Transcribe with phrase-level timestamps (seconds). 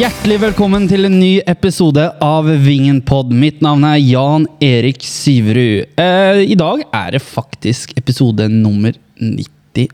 [0.00, 3.34] Hjertelig velkommen til en ny episode av Vingenpod.
[3.36, 5.90] Mitt navn er Jan Erik Syverud.
[6.00, 9.90] Eh, I dag er det faktisk episode nummer 98.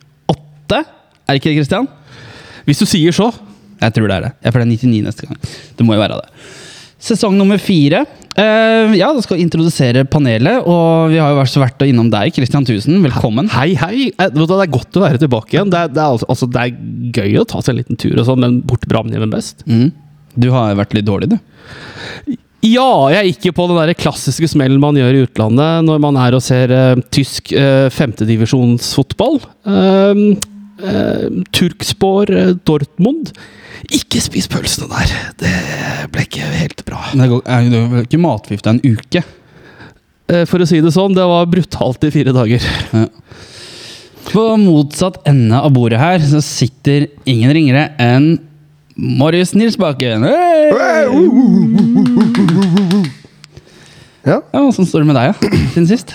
[0.79, 1.91] Er det ikke det, Christian?
[2.69, 3.33] Hvis du sier så.
[3.80, 4.33] Jeg tror det er det.
[4.47, 5.43] Jeg får det er 99 neste gang.
[5.75, 6.30] Det må jo være det.
[7.07, 8.05] Sesong nummer fire.
[8.37, 12.09] Eh, ja, da skal vi introdusere panelet, og vi har jo vært så vært innom
[12.13, 13.02] deg, Christian Tusen.
[13.05, 13.51] Velkommen.
[13.52, 14.11] Hei, hei.
[14.15, 15.71] Eh, Det er godt å være tilbake igjen.
[15.73, 16.75] Det er, det er, altså, altså, det er
[17.19, 19.66] gøy å ta seg en liten tur, og sånn, men borte bra, men hjemme best.
[19.66, 19.91] Mm.
[20.37, 22.37] Du har vært litt dårlig, du.
[22.67, 26.19] Ja, jeg gikk jo på den der klassiske smellen man gjør i utlandet når man
[26.19, 29.39] er og ser uh, tysk uh, femtedivisjonsfotball.
[29.69, 30.35] Uh,
[30.83, 33.30] uh, Turkspor uh, Dortmund.
[33.95, 35.13] Ikke spis pølsene der.
[35.45, 35.52] Det
[36.15, 37.05] ble ikke helt bra.
[37.13, 39.23] Det er jo er ikke matforgifta en uke.
[40.27, 42.65] For å si det sånn, det var brutalt i fire dager.
[42.91, 43.05] Ja.
[44.27, 48.32] På motsatt ende av bordet her så sitter ingen ringere enn
[48.97, 50.25] Marius Nilsbakken.
[50.25, 50.71] Hey!
[54.27, 54.41] Ja.
[54.53, 55.51] Ja, Åssen står det med deg, ja?
[55.75, 56.15] Siden sist?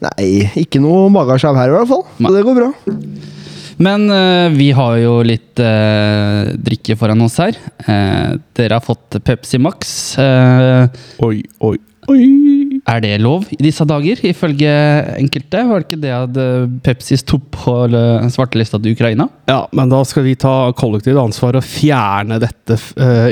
[0.00, 2.04] Nei, ikke noe magasjav her i hvert fall.
[2.16, 2.68] Så det går bra.
[3.82, 7.58] Men eh, vi har jo litt eh, drikke foran oss her.
[7.82, 10.14] Eh, dere har fått Pepsi Max.
[10.16, 11.76] Oi, oi,
[12.14, 12.20] oi.
[12.90, 14.70] Er det lov i disse dager, ifølge
[15.20, 15.62] enkelte?
[15.68, 17.74] Var det ikke det at eh, Pepsi sto på
[18.32, 19.28] svartelista til Ukraina?
[19.50, 23.30] Ja, men da skal vi ta kollektivt ansvar og fjerne dette uh,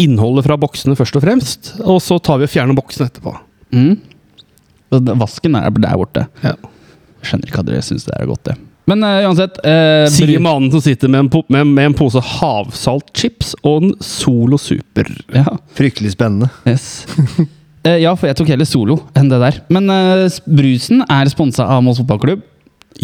[0.00, 1.72] innholdet fra boksene først og fremst.
[1.84, 3.34] Og så tar vi og fjerner boksen etterpå.
[3.74, 3.96] Mm.
[5.20, 6.28] Vasken er der borte.
[6.44, 6.54] Ja.
[7.24, 8.56] Skjønner ikke at dere syns det er godt, det.
[8.90, 12.20] Men uh, uansett uh, Sier mannen som sitter med en, po med, med en pose
[12.20, 15.08] havsaltchips og en Solo Super.
[15.32, 16.52] Ja, Fryktelig spennende.
[16.68, 17.04] yes.
[17.84, 19.60] Eh, ja, for jeg tok heller solo enn det der.
[19.74, 22.42] Men eh, brusen er sponsa av Moss fotballklubb.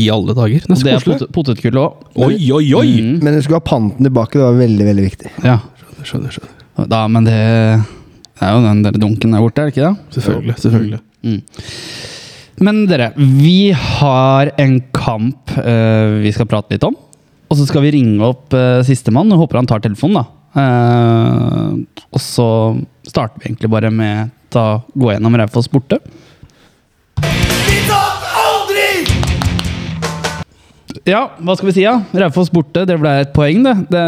[0.01, 0.63] I alle dager.
[0.65, 2.05] Det Det det er potet, potetgull òg.
[2.15, 2.91] Oi, oi, oi!
[3.03, 4.39] Mm, Men du skulle ha panten tilbake.
[4.39, 5.33] Det var veldig veldig viktig.
[5.45, 5.59] ja.
[6.01, 6.87] Skjønner, skjønner.
[6.89, 7.35] Da, men det,
[8.39, 10.15] det er jo den der dunken der borte, er det ikke det?
[10.17, 10.55] Selvfølgelig.
[10.63, 11.01] selvfølgelig.
[12.65, 16.97] Men dere, vi har en kamp uh, vi skal prate litt om.
[17.51, 19.29] Og så skal vi ringe opp uh, sistemann.
[19.35, 20.25] og Håper han tar telefonen, da.
[20.57, 22.49] Uh, og så
[23.05, 25.99] starter vi egentlig bare med å gå gjennom Raufoss borte.
[27.21, 28.89] Vi tar aldri!
[31.09, 31.99] Ja, hva skal vi si, da?
[32.25, 33.77] Raufoss borte, det ble et poeng, det.
[33.93, 34.07] det.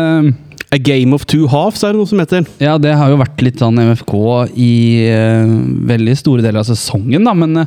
[0.72, 2.46] A game of two halves er det noe som heter.
[2.62, 4.14] Ja, det har jo vært litt sånn MFK
[4.56, 4.70] i
[5.12, 5.50] uh,
[5.90, 7.60] veldig store deler av sesongen, da, men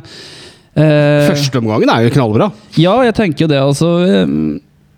[0.76, 2.50] Førsteomgangen er jo knallbra.
[2.82, 3.92] Ja, jeg tenker jo det, altså.
[4.04, 4.26] eh,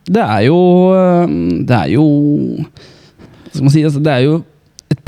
[0.08, 0.56] Det er jo
[0.96, 1.34] eh,
[1.68, 2.06] Det er jo
[2.64, 3.84] Hva skal man si?
[3.86, 4.40] Altså, det er jo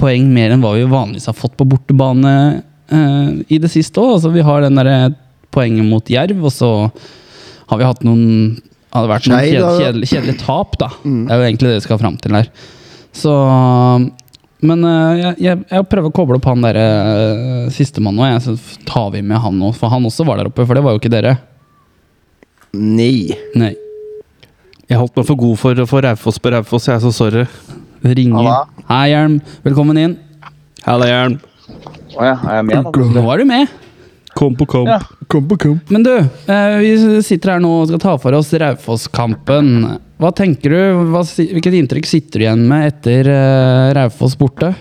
[0.00, 2.34] poeng mer enn hva vi vanligvis har fått på bortebane
[2.88, 4.16] eh, i det siste òg.
[4.16, 5.12] Altså, vi har den derre
[5.52, 6.70] poenget mot Jerv, og så
[7.70, 8.58] har vi hatt noen
[8.90, 9.84] har det vært noen kjedelige kjed, da.
[9.84, 10.88] kjedelig, kjedelig tap, da.
[11.04, 12.48] Det er jo egentlig det vi skal fram til her.
[13.14, 13.34] Så
[14.66, 18.26] Men eh, jeg, jeg, jeg prøver å koble opp han derre uh, sistemann nå.
[18.28, 20.66] jeg, Så tar vi med han nå, for han også var der oppe.
[20.66, 21.36] For det var jo ikke dere.
[22.76, 23.30] Nei.
[23.58, 23.72] Nei.
[24.90, 27.46] Jeg holdt meg for god for, for Raufoss på Raufoss, jeg er så sorry.
[28.02, 28.36] Ringer.
[28.38, 28.68] Halla.
[28.88, 29.38] Hei, Hjelm.
[29.66, 30.16] Velkommen inn.
[30.86, 31.38] Halla, Hjelm.
[32.16, 33.08] Å ja, er jeg med nå?
[33.14, 33.68] Nå var du med.
[34.38, 34.88] Kom på kamp.
[34.88, 34.98] Ja.
[35.30, 35.90] Kom på kamp.
[35.92, 39.68] Men du, eh, vi sitter her nå og skal ta for oss Raufoss-kampen.
[40.20, 40.80] Hva tenker du?
[41.12, 44.72] Hva, hvilket inntrykk sitter du igjen med etter uh, Raufoss borte?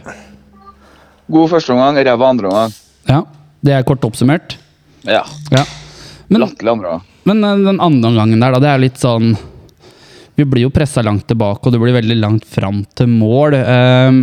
[1.29, 2.73] God første omgang, ræva andre omgang.
[3.09, 3.21] Ja,
[3.65, 4.57] det er kort oppsummert.
[5.07, 5.65] Ja, Ja.
[6.29, 7.05] Men, latterlig andre omgang.
[7.25, 9.31] men eh, den andre omgangen der, da, det er litt sånn
[10.39, 13.57] Vi blir jo pressa langt tilbake, og du blir veldig langt fram til mål.
[13.59, 14.19] Eh,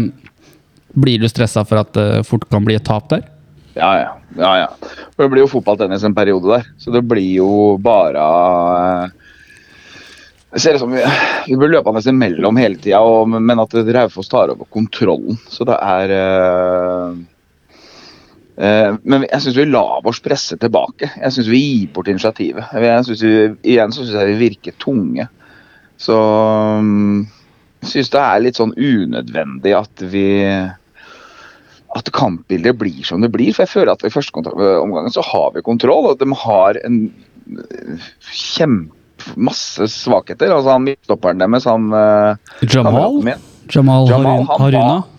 [0.96, 3.26] blir du stressa for at det fort kan bli et tap der?
[3.76, 4.14] Ja, ja.
[4.38, 4.70] ja, ja.
[5.12, 7.50] For Det blir jo fotballtennis en periode der, så det blir jo
[7.84, 9.12] bare eh,
[10.54, 11.04] Det ser ut som vi,
[11.50, 13.04] vi blir løpende imellom hele tida,
[13.36, 15.36] men at Raufoss tar over kontrollen.
[15.52, 17.22] Så det er eh,
[18.56, 21.12] eh, Men jeg syns vi lar oss presse tilbake.
[21.12, 22.72] Jeg syns vi gir bort initiativet.
[22.72, 23.38] Jeg synes vi,
[23.76, 25.28] igjen syns jeg vi virker tunge.
[26.00, 26.16] Så
[26.82, 27.22] mm,
[27.84, 30.26] jeg syns det er litt sånn unødvendig at vi
[31.96, 33.54] at kampbildet blir som det blir.
[33.56, 34.36] For jeg føler at i første
[34.82, 36.98] omgang så har vi kontroll, og de har en
[37.56, 38.92] øh, kjempe
[39.40, 40.52] masse svakheter.
[40.52, 42.36] Altså han midtstopperen deres, han Jamal?
[42.60, 44.82] kameraten min, Jamal, Jamal, han Haruna?
[44.86, 45.12] var-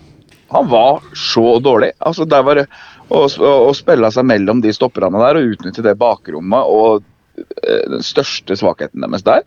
[0.50, 1.92] han var så dårlig.
[2.00, 2.68] Altså der var det
[3.12, 7.04] å, å, spille seg mellom de stopperne der og utnytte det bakrommet og
[7.36, 9.44] øh, den største svakheten deres der.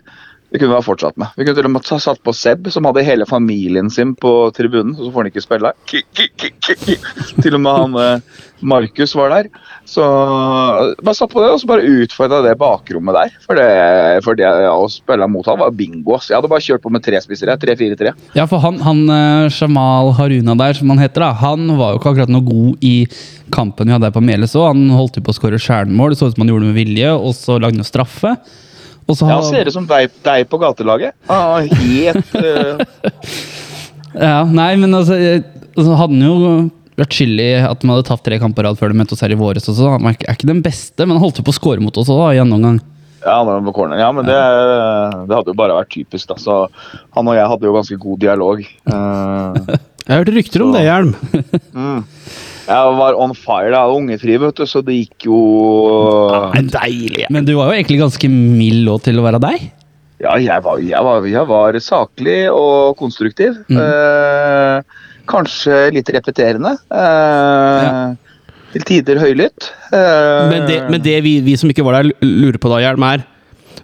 [0.51, 1.31] Det kunne vi ha fortsatt med.
[1.39, 4.97] Vi kunne til og med satt på Seb, som hadde hele familien sin på tribunen,
[4.99, 5.71] så får han ikke spille.
[5.71, 6.01] der.
[7.43, 9.51] Til og med han eh, Markus var der.
[9.87, 13.37] Så bare satt på det, og så bare utfordra det bakrommet der.
[13.45, 13.69] For det,
[14.27, 16.19] for det å spille mot han var bingo.
[16.19, 17.55] Så Jeg hadde bare kjørt på med tre spissere.
[17.61, 18.15] 3-4-3.
[18.35, 22.01] Ja, for han, han eh, Jamal Haruna der, som han heter, da, han var jo
[22.03, 22.97] ikke akkurat noe god i
[23.55, 24.73] kampen vi hadde her på Meles òg.
[24.73, 26.83] Han holdt jo på å skåre stjernemål, det så ut som han gjorde det med
[26.83, 28.35] vilje, og så lagde han jo straffe.
[29.11, 31.17] Og så Ja, ser ut som deg, deg på gatelaget.
[31.29, 32.85] Er helt uh...
[34.11, 35.15] Ja, nei, men altså,
[35.79, 36.39] så hadde han jo
[36.99, 39.23] vært skyld i at de hadde tapt tre kamper på rad før de møtte oss
[39.25, 39.93] her i våres også.
[39.95, 42.35] Han er ikke- den beste, men han holdt jo på å score mot oss òg,
[42.35, 42.81] i annen omgang.
[43.21, 44.37] Ja, ja, men det,
[45.29, 46.27] det hadde jo bare vært typisk.
[46.31, 46.69] da, så
[47.13, 48.63] Han og jeg hadde jo ganske god dialog.
[48.89, 49.77] Uh,
[50.07, 51.15] Jeg har hørt rykter om Så- det, Hjelm.
[51.77, 52.05] mm.
[52.71, 53.73] Jeg var on fire.
[53.75, 55.41] da, Ungefri, vet du, så det gikk jo
[56.55, 57.27] Nei, deilig.
[57.35, 59.65] Men du var jo egentlig ganske mild òg til å være deg.
[60.21, 63.57] Ja, jeg var, jeg var, jeg var saklig og konstruktiv.
[63.73, 63.79] Mm.
[63.81, 64.99] Eh,
[65.31, 66.75] kanskje litt repeterende.
[66.93, 68.17] Eh,
[68.71, 69.71] Til tider høylytt.
[69.91, 73.03] Eh, Men det, men det vi, vi som ikke var der, lurer på da, Hjelm,
[73.09, 73.25] er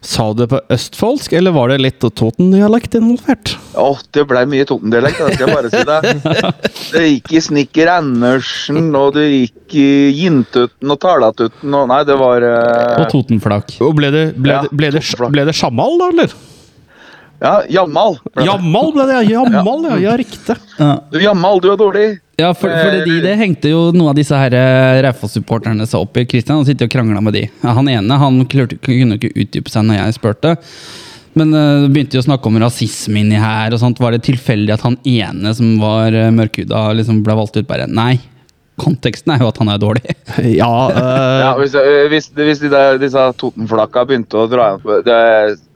[0.07, 3.57] Sa du det på østfoldsk, eller var det litt Toten-dialekt involvert?
[3.75, 6.53] Åh, det ble mye Toten-dialekt, det skal jeg bare si deg.
[6.97, 12.17] Det gikk i Snikker Andersen, og det gikk i Jintuten og Talatuten og Nei, det
[12.21, 13.01] var uh...
[13.03, 13.75] Og Totenflak.
[13.83, 15.03] Og ble det, ble, Ja, det, ble, det,
[15.35, 16.37] ble det Sjamal, da, eller?
[17.41, 18.19] Ja, Jammal.
[18.35, 18.47] Jamal.
[18.47, 19.97] Jammal ble det, Jamal, Jammal, ja.
[20.11, 20.57] Ja, riktig.
[20.79, 20.93] Ja.
[21.13, 22.07] Du, Jammal, du er dårlig.
[22.37, 26.19] Ja, for, for det, det hengte jo noen av disse her eh, Raufoss-supporterne seg opp
[26.21, 26.27] i.
[26.29, 27.47] Kristian og sitter og krangla med de.
[27.63, 30.57] Ja, Han ene han klarte, kunne ikke utdype seg når jeg spurte.
[31.37, 33.73] Men uh, begynte jo å snakke om rasisme inni her.
[33.73, 34.01] og sånt.
[34.01, 37.69] Var det tilfeldig at han ene som var uh, mørkhuda, liksom ble valgt ut?
[37.69, 38.15] Bare nei.
[38.77, 40.03] Konteksten er jo at han er dårlig.
[40.61, 41.39] Ja, uh...
[41.41, 45.17] Ja, hvis, øh, hvis, hvis de der, disse Totenflakka begynte å dra igjen det,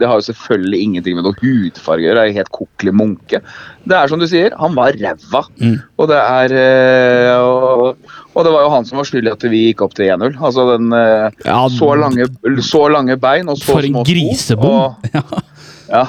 [0.01, 2.27] det har jo selvfølgelig ingenting med noe hudfarge å gjøre.
[2.27, 3.41] Det er helt kokkelig munke.
[3.89, 5.43] Det er som du sier, han var ræva.
[5.63, 5.79] Mm.
[5.97, 9.49] Og det er øh, og, og det var jo han som var skyld i at
[9.53, 10.37] vi gikk opp til 1-0.
[10.37, 12.29] Altså den Ja, så, lange,
[12.69, 14.81] så lange bein og så For en grisebom.
[15.17, 15.47] og-
[15.91, 16.05] Ja.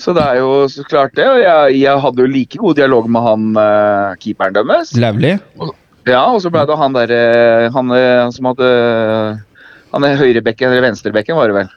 [0.00, 1.24] Så det er jo så klart det.
[1.30, 4.90] Og jeg, jeg hadde jo like god dialog med han uh, keeperen deres.
[4.98, 5.36] Lauvli.
[6.06, 8.70] Ja, og så ble det han der eh, Han, eh, han som hadde
[9.94, 11.70] Han er høyrebekken, eller venstrebekken, var det vel?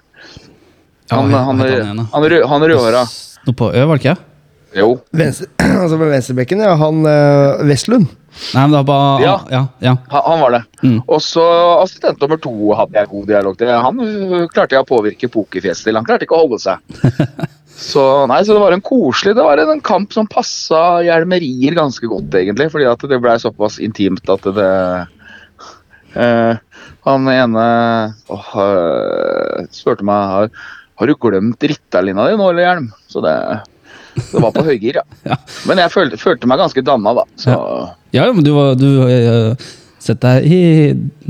[1.13, 2.07] Han, Ja, han, han, da?
[2.11, 3.05] han, rød, han rødhåra.
[3.47, 4.15] Noe på Ø, var det ikke?
[4.75, 4.87] Jo.
[5.15, 5.47] Venstre,
[5.83, 6.73] altså med venstrebekken, ja.
[6.81, 8.09] Han øh, Vestlund.
[8.53, 9.35] Nei, men det var bare Ja.
[9.49, 9.93] ja, ja.
[10.11, 10.61] Han, han var det.
[10.83, 10.97] Mm.
[11.07, 11.45] Og så
[11.85, 13.71] assistent nummer to hadde jeg god dialog til.
[13.71, 14.03] Han
[14.51, 15.97] klarte jeg å påvirke pokerfjeset til.
[15.97, 16.83] Han klarte ikke å holde seg.
[17.77, 22.09] Så, nei, så det var en koselig Det var en kamp som passa hjelmerier ganske
[22.09, 22.71] godt, egentlig.
[22.73, 24.71] Fordi at det ble såpass intimt at det
[26.17, 26.57] eh,
[27.05, 27.67] Han ene
[28.33, 30.51] åh, øh, spurte meg har,
[30.97, 32.87] har du glemt Rittalina di nå, eller hjelm?
[33.13, 33.35] Så det,
[34.17, 35.05] det var på høygir, ja.
[35.29, 35.37] Ja.
[35.69, 37.27] Men jeg følte, følte meg ganske danna, da.
[37.37, 37.57] Så
[38.15, 39.67] Ja, men du var du uh,
[40.01, 40.61] Sett deg i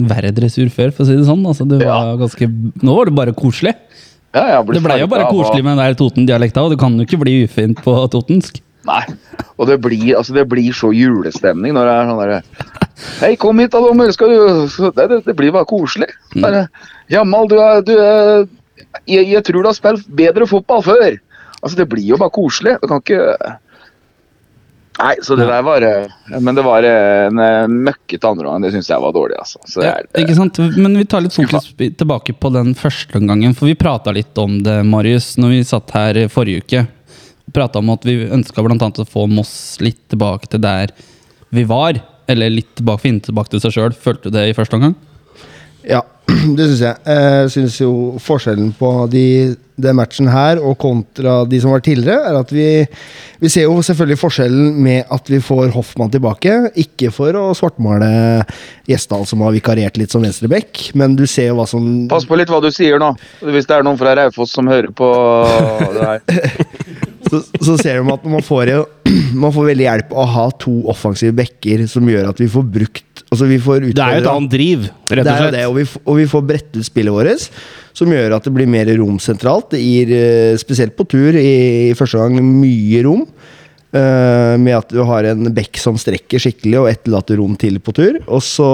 [0.07, 1.45] verre dressur før, for å si det sånn.
[1.49, 2.47] Altså, var ganske,
[2.83, 3.71] nå var det bare koselig.
[4.53, 7.05] Ja, ble Det blei jo bare koselig med den der Toten-dialekta, og det kan jo
[7.07, 8.61] ikke bli ufint på totensk.
[8.87, 9.03] Nei.
[9.57, 12.41] Og det blir, altså det blir så julestemning når det er sånn derre
[13.19, 14.09] Hei, kom hit da, dommer.
[14.13, 16.07] Skal du det, det, det blir bare koselig.
[16.33, 16.63] Bare,
[17.13, 18.47] Jamal, du er, du er
[19.05, 21.19] jeg, jeg tror du har spilt bedre fotball før.
[21.61, 22.77] Altså, det blir jo bare koselig.
[22.81, 23.35] Du kan ikke
[24.97, 26.07] Nei, så det der var eh,
[26.41, 28.63] Men det var eh, en eh, møkkete andreomgang.
[28.65, 29.61] Det syns jeg var dårlig, altså.
[29.69, 30.59] Så det Ja, er, ikke sant?
[30.77, 34.59] Men vi tar litt fokus tilbake på den første omgangen, for vi prata litt om
[34.65, 36.85] det, Marius, når vi satt her forrige uke.
[37.53, 38.89] Prata om at vi ønska bl.a.
[38.89, 39.53] å få Moss
[39.85, 40.95] litt tilbake til der
[41.53, 42.01] vi var.
[42.27, 43.93] Eller litt tilbake, finne tilbake til seg sjøl.
[43.95, 44.97] Følte du det i første omgang?
[45.87, 46.01] Ja,
[46.57, 46.99] det syns jeg.
[47.05, 47.91] Jeg syns jo
[48.23, 49.23] forskjellen på de,
[49.77, 52.67] den matchen her og kontra de som var tidligere, er at vi,
[53.41, 56.55] vi ser jo selvfølgelig forskjellen med at vi får Hoffmann tilbake.
[56.79, 58.09] Ikke for å svartmale
[58.89, 62.39] Gjesdal, som har vikariert litt som venstreback, men du ser jo hva som Pass på
[62.39, 63.13] litt hva du sier nå.
[63.43, 65.11] Hvis det er noen fra Raufoss som hører på
[65.97, 66.65] det her.
[67.29, 68.85] så, så ser de at man får, jo,
[69.43, 72.65] man får veldig hjelp av å ha to offensive backer som gjør at vi får
[72.79, 75.55] brukt Altså vi får Det er jo et annet driv, rett og er slett.
[75.57, 77.47] det, og vi, og vi får bredt ut spillet vårt,
[77.97, 79.73] som gjør at det blir mer rom sentralt.
[79.73, 83.25] Det gir, eh, spesielt på tur, i, i første gang mye rom.
[83.87, 87.91] Uh, med at du har en bekk som strekker skikkelig, og etterlater rom til på
[87.99, 88.19] tur.
[88.27, 88.67] Og så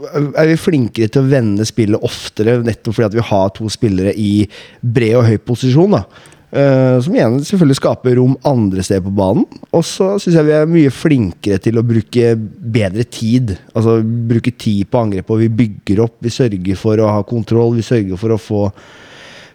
[0.00, 4.14] er vi flinkere til å vende spillet oftere, nettopp fordi at vi har to spillere
[4.14, 4.44] i
[4.80, 5.98] bred og høy posisjon.
[5.98, 6.04] da
[6.50, 9.44] Eh, som igjen selvfølgelig skaper rom andre steder på banen.
[9.70, 13.54] Og så syns jeg vi er mye flinkere til å bruke bedre tid.
[13.70, 16.18] Altså bruke tid på angrep, og vi bygger opp.
[16.24, 18.64] Vi sørger for å ha kontroll, vi sørger for å få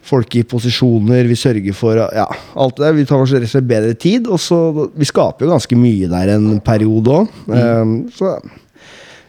[0.06, 1.26] folk i posisjoner.
[1.28, 3.00] Vi sørger for ja, alt det der.
[3.00, 4.30] Vi tar oss rett og slett bedre tid.
[4.30, 4.60] Og så
[4.96, 7.42] Vi skaper jo ganske mye der en periode òg.
[8.16, 8.38] så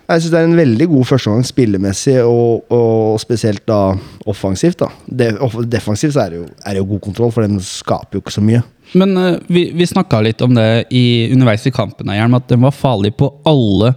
[0.09, 3.79] jeg syns det er en veldig god førsteomgang spillemessig, og, og spesielt da
[4.27, 4.79] offensivt.
[4.85, 4.89] da.
[5.09, 8.19] De, off- defensivt så er det, jo, er det jo god kontroll, for den skaper
[8.19, 8.63] jo ikke så mye.
[8.95, 12.63] Men uh, vi, vi snakka litt om det i, underveis i kampen, Hjelm, at den
[12.63, 13.95] var farlig på alle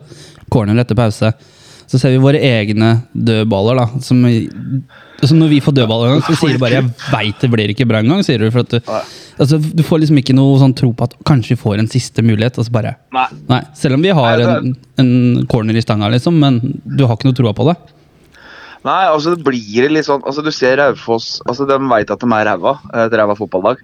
[0.50, 1.30] corner etter pause.
[1.90, 4.02] Så ser vi våre egne dødballer, da.
[4.06, 4.50] Som, i-
[5.22, 7.70] altså når vi får dødball en gang, så sier du bare 'jeg veit det blir
[7.74, 8.24] ikke bra engang'.
[8.26, 8.80] sier Du for at du,
[9.40, 12.24] altså, du får liksom ikke noe sånn tro på at kanskje vi får en siste
[12.26, 12.60] mulighet.
[12.60, 13.28] Altså bare Nei.
[13.50, 17.18] Nei, Selv om vi har Nei, en, en corner i stanga, liksom, men du har
[17.18, 17.78] ikke noe troa på det.
[18.88, 22.30] Nei, altså det blir litt sånn altså Du ser Raufoss altså De veit at de
[22.32, 23.82] er ræva, et ræva fotballag.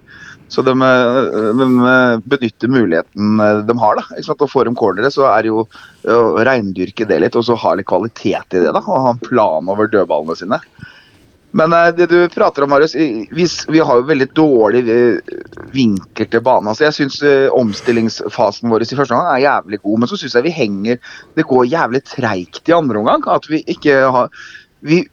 [0.48, 3.98] Så de, eh, de eh, benytter muligheten eh, de har.
[3.98, 4.44] da, ikke sant?
[4.46, 5.64] Og Får de cornere, så er det jo
[6.06, 8.70] å reindyrke det litt, og så ha litt kvalitet i det.
[8.70, 10.60] da, Og ha en plan over dødballene sine.
[11.56, 15.34] Men eh, det du prater om, Marius, vi, vi har jo veldig dårlig eh,
[15.72, 16.70] vinkel til banen.
[16.72, 17.18] Altså, jeg syns
[17.56, 21.02] omstillingsfasen vår i første omgang er jævlig god, men så syns jeg vi henger
[21.36, 23.26] Det går jævlig treigt i andre omgang.
[23.32, 24.32] At vi ikke har
[24.86, 25.04] Vi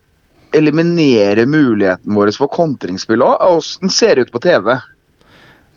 [0.54, 3.40] eliminerer muligheten vår for kontringsspill òg.
[3.56, 4.76] Åssen ser det ut på TV?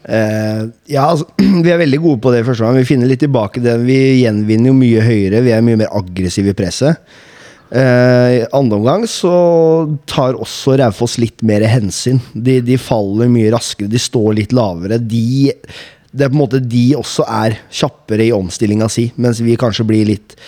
[0.07, 1.27] Uh, ja, altså,
[1.65, 2.77] vi er veldig gode på det i første gang.
[2.79, 3.79] Vi finner litt tilbake det.
[3.87, 5.43] Vi gjenvinner jo mye høyere.
[5.47, 7.01] Vi er mye mer aggressive i presset.
[7.75, 9.33] Eh, I andre omgang så
[10.07, 12.21] tar også Raufoss litt mer hensyn.
[12.33, 15.01] De, de faller mye raskere, de står litt lavere.
[15.03, 15.51] De,
[16.13, 19.87] det er på en måte de også er kjappere i omstillinga si, mens vi kanskje
[19.89, 20.39] blir litt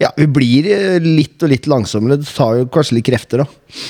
[0.00, 2.18] Ja, vi blir eh, litt og litt langsommere.
[2.20, 3.84] Det tar jo kanskje litt krefter, da.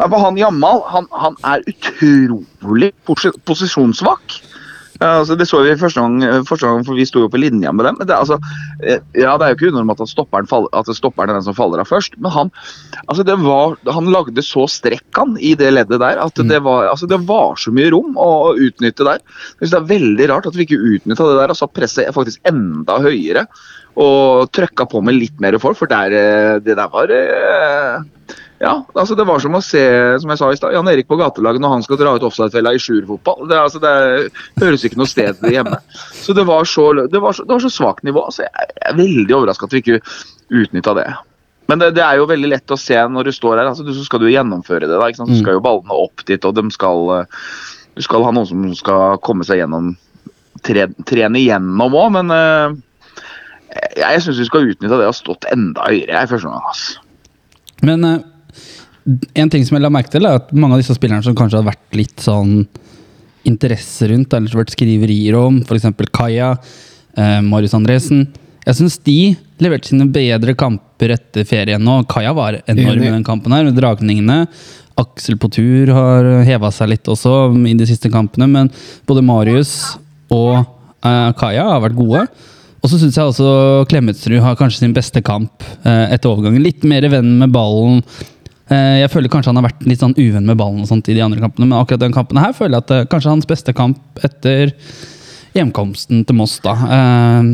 [0.00, 4.38] Ja, for han Jamal han, han er utrolig posi- posisjonssvak.
[5.00, 7.70] Ja, altså, det så vi første gang, første gang, for vi sto jo på linja
[7.72, 7.96] med dem.
[7.96, 8.36] Men det, altså,
[8.84, 11.56] eh, ja, det er jo ikke unormalt at stopperen, faller, at stopperen er den som
[11.56, 12.52] faller av først, men han,
[13.06, 16.90] altså, det var, han lagde så strekk han i det leddet der at det var,
[16.92, 19.24] altså, det var så mye rom å utnytte der.
[19.24, 22.12] Jeg synes Det er veldig rart at vi ikke utnytta det der og satt presset
[22.16, 23.48] faktisk enda høyere.
[24.00, 28.04] Og trøkka på med litt mer folk, for der, eh, det der var eh,
[28.60, 29.80] ja, altså det var som å se
[30.20, 32.74] som jeg sa i sted, Jan Erik på gatelaget når han skal dra ut offside-fella
[32.76, 33.46] i sjuerfotball.
[33.48, 33.92] Det, altså, det
[34.60, 35.78] høres ikke noe sted hjemme.
[36.20, 38.26] Så det var så, det var så, det var så svakt nivå.
[38.28, 40.02] Altså, jeg er veldig overraska at vi ikke
[40.60, 41.08] utnytta det.
[41.72, 43.70] Men det, det er jo veldig lett å se når du står her.
[43.72, 44.92] Altså, du, så skal du gjennomføre det.
[44.92, 45.32] da, ikke sant?
[45.32, 47.24] Så skal jo ballene opp dit, og de skal,
[47.96, 49.94] du skal ha noen som skal komme seg gjennom
[50.66, 52.76] tre, trene igjennom òg, men uh,
[53.70, 56.68] jeg, jeg syns vi skal utnytte det og stått enda høyere i første omgang.
[56.74, 57.06] Altså.
[57.86, 58.18] Men eh,
[59.08, 61.60] en ting som jeg la merke til, er at mange av disse spillerne som kanskje
[61.60, 62.64] har vært litt sånn
[63.48, 65.88] interesse rundt, eller vært skriverier om, f.eks.
[66.12, 66.52] Kaja,
[67.16, 68.26] eh, Marius Andresen
[68.66, 72.02] Jeg syns de leverte sine bedre kamper etter ferien nå.
[72.10, 74.44] Kaja var enorm i den kampen her, med dragningene.
[75.00, 78.68] Aksel på tur har heva seg litt også i de siste kampene, men
[79.08, 79.72] både Marius
[80.28, 82.26] og eh, Kaja har vært gode.
[82.80, 86.62] Og så syns jeg også Klemetsrud har kanskje sin beste kamp eh, etter overgangen.
[86.64, 88.00] Litt mer venn med ballen.
[88.70, 91.16] Eh, jeg føler kanskje han har vært litt sånn uvenn med ballen og sånt i
[91.16, 93.48] de andre kampene, men akkurat den kampen her føler jeg at det er kanskje hans
[93.50, 94.70] beste kamp etter
[95.56, 96.76] hjemkomsten til Moss, da.
[96.86, 97.48] Eh,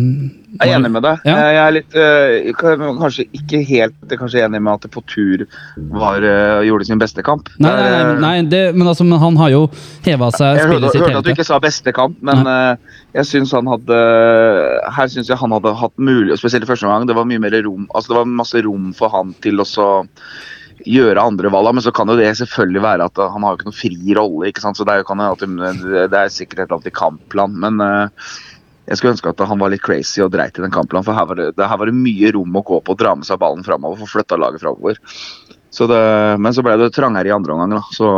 [0.56, 1.22] Jeg er enig med deg.
[1.28, 1.36] Ja.
[1.40, 5.44] Jeg er litt, øh, kanskje ikke helt kanskje enig med at på tur
[5.92, 7.48] var, øh, gjorde sin beste kamp.
[7.58, 9.62] Nei, nei, nei, Det det, men, altså, men han har jo
[10.04, 12.46] heva seg Jeg hørte, spillet sitt hørte hele at du ikke sa beste kamp, men
[12.46, 12.76] øh,
[13.16, 14.00] jeg syns han hadde
[14.96, 17.56] Her syns jeg han hadde hatt mulig, spesielt i første omgang, det var mye mer
[17.64, 19.88] rom Altså det var masse rom for han til å så
[20.86, 23.68] gjøre andre valg, men så kan jo det selvfølgelig være at han har jo ikke
[23.68, 25.56] noen fri rolle, ikke sant, så det er, jo, alltid,
[26.12, 28.28] det er sikkert et eller annet i kampplan, men uh,
[28.86, 31.26] jeg skulle ønske at han var litt crazy og dreit i den kampplanen, for her
[31.26, 33.66] var, det, her var det mye rom å gå på og dra med seg ballen
[33.66, 35.00] framover, få flytta laget framover.
[36.38, 37.82] Men så ble det trangere i andre omgang, da.
[37.92, 38.08] Så,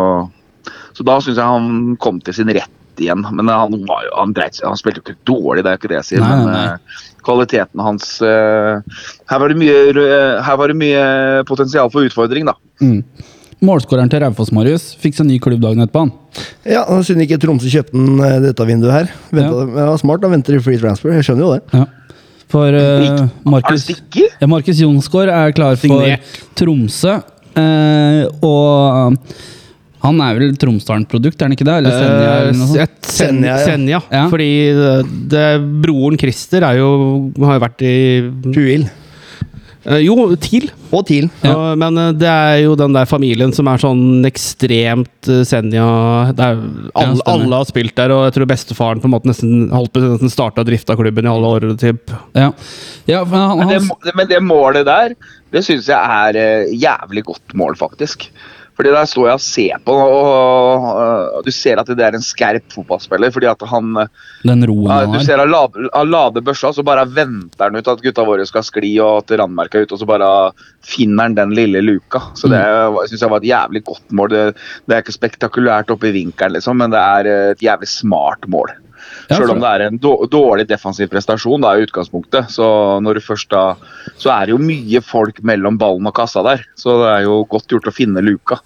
[0.94, 3.22] så da syns jeg han kom til sin rett igjen.
[3.32, 5.92] Men han, var jo, han, dreit, han spilte jo ikke dårlig, det er jo ikke
[5.94, 6.22] det jeg sier.
[6.24, 8.78] Nei, men nei, eh, kvaliteten hans uh,
[9.28, 11.02] her, var det mye, rø- her var det mye
[11.48, 12.54] potensial for utfordring, da.
[12.80, 13.02] Mm.
[13.58, 16.04] Målskåreren til Raufoss, Marius, fikk seg ny klubb dagen etterpå.
[16.06, 16.12] han.
[16.68, 19.08] Ja, Synd ikke Tromsø kjøpte den eh, dette vinduet her.
[19.34, 19.88] Ventet, Ja.
[19.90, 21.10] var smart, da venter de free transfer.
[21.16, 21.62] Jeg skjønner jo det.
[21.74, 21.86] Ja.
[22.48, 26.38] For uh, Markus ja, Markus Jonsgaard er klar for Signert.
[26.56, 27.18] Tromsø.
[27.58, 29.18] Uh, og
[30.02, 31.76] han er vel Tromsdalen-produkt, er han ikke det?
[31.80, 32.30] Eller Senja?
[32.38, 32.78] Eller noe sånt?
[32.78, 33.66] Eh, et Sen- Senja, ja.
[33.66, 34.00] Senja.
[34.14, 34.24] Ja.
[34.30, 34.94] Fordi det,
[35.34, 35.46] det,
[35.82, 36.88] broren Christer er jo,
[37.42, 37.96] har jo vært i
[38.54, 38.86] Huil.
[39.88, 40.68] eh, Jo, TIL.
[40.92, 41.26] Og TIL.
[41.42, 41.52] Ja.
[41.54, 45.86] Og- Men eh, det er jo den der familien som er sånn ekstremt eh, Senja
[46.30, 46.60] er,
[46.94, 50.00] alle, alle har spilt der, og jeg tror bestefaren på en måte nesten holdt på
[50.04, 51.68] nesten starta drifta klubben i alle år.
[51.80, 52.14] Typ.
[52.38, 52.52] Ja,
[53.10, 55.16] ja for han, Men det, men det målet der,
[55.52, 58.28] det syns jeg er eh, jævlig godt mål, faktisk.
[58.78, 60.84] Fordi der står jeg og ser på, og,
[61.34, 63.32] og du ser at det er en skerp fotballspiller.
[63.34, 64.12] fordi at han eh,
[64.46, 68.04] den roen han Du ser han lader, lader børsa, så bare venter han ut at
[68.04, 70.30] gutta våre skal skli og at randmerka er ute, og så bare
[70.86, 72.22] finner han den lille luka.
[72.38, 72.62] Så det
[73.10, 74.30] syns jeg var et jævlig godt mål.
[74.30, 74.44] Det,
[74.86, 78.46] det er ikke spektakulært oppe i vinkelen, liksom, men det er eh, et jævlig smart
[78.46, 78.78] mål.
[79.28, 82.66] Ja, Selv om det er en dårlig defensiv prestasjon da, i utgangspunktet, så
[83.04, 83.64] når du først da
[84.16, 87.42] Så er det jo mye folk mellom ballen og kassa der, så det er jo
[87.50, 88.56] godt gjort å finne luka.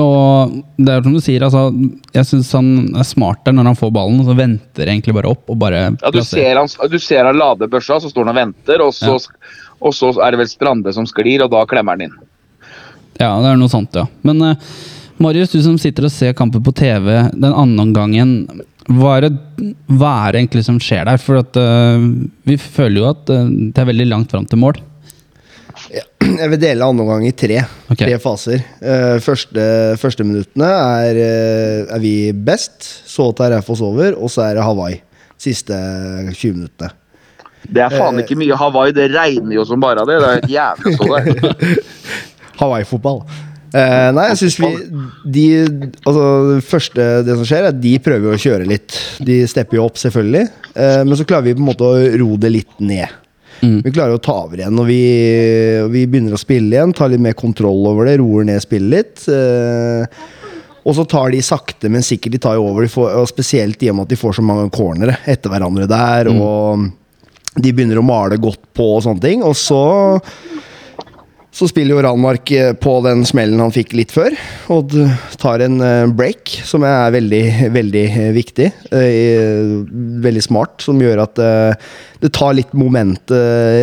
[0.00, 1.66] Og det er som du sier, altså,
[2.16, 5.52] jeg syns han er smart der når han får ballen, så venter egentlig bare opp
[5.52, 8.40] og bare Ja, du, ser han, du ser han lader børsa, så står han og
[8.40, 9.18] venter, og så,
[9.84, 12.16] og så er det vel Strande som sklir, og da klemmer han inn.
[13.20, 14.06] Ja, det er noe sånt, ja.
[14.24, 14.72] Men eh,
[15.22, 18.30] Marius, du som sitter og ser kampen på TV den andre omgangen,
[18.90, 21.20] hva er, det, hva er det egentlig som skjer der?
[21.22, 22.02] For at uh,
[22.48, 24.80] vi føler jo at uh, det er veldig langt fram til mål.
[26.42, 27.60] Jeg vil dele andre omgang i tre.
[27.92, 28.08] Okay.
[28.08, 28.64] Tre faser.
[28.82, 29.66] Uh, første,
[30.02, 30.70] første minuttene
[31.04, 32.82] er, uh, er vi best.
[33.08, 34.98] Så tar Raufoss over, og så er det Hawaii.
[35.42, 35.78] Siste
[36.32, 36.90] 20 minuttene.
[37.62, 40.18] Det er faen ikke mye Hawaii, det regner jo som bare det.
[40.18, 41.80] Det er et jævlig å der.
[42.58, 43.22] Hawaii-fotball.
[43.72, 44.68] Eh, nei, jeg syns vi
[45.32, 45.44] de,
[46.02, 48.98] Altså, det første det som skjer, er at de prøver jo å kjøre litt.
[49.24, 50.44] De stepper jo opp, selvfølgelig.
[50.74, 53.18] Eh, men så klarer vi på en måte å ro det litt ned.
[53.62, 55.02] Vi klarer å ta over igjen, og vi,
[55.84, 56.94] og vi begynner å spille igjen.
[56.98, 59.26] Tar litt mer kontroll over det, roer ned spillet litt.
[59.30, 60.24] Eh,
[60.82, 62.82] og så tar de sakte, men sikkert de tar jo over.
[62.82, 65.86] De får, og spesielt i og med at de får så mange cornere etter hverandre
[65.90, 66.32] der.
[66.32, 66.88] Og
[67.54, 69.46] de begynner å male godt på og sånne ting.
[69.46, 69.82] Og så
[71.52, 74.32] så spiller jo Ranmark eh, på den smellen han fikk litt før,
[74.72, 74.94] og
[75.40, 77.42] tar en eh, break, som er veldig,
[77.74, 78.68] veldig eh, viktig.
[80.24, 81.40] Veldig smart, som gjør at
[82.22, 83.32] det tar litt moment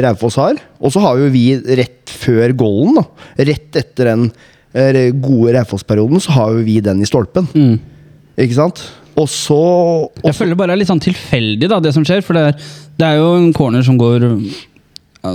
[0.04, 0.58] Raufoss har.
[0.82, 1.44] Og så har jo vi
[1.78, 3.06] rett før goalen, da,
[3.52, 4.30] rett etter den
[5.22, 7.50] gode Raufoss-perioden, så har jo vi den i stolpen.
[8.40, 8.84] Ikke sant?
[9.20, 9.62] Og så
[10.24, 12.24] Jeg føler bare er litt sånn tilfeldig, da, det som skjer.
[12.26, 14.26] For det er, det er jo en corner som går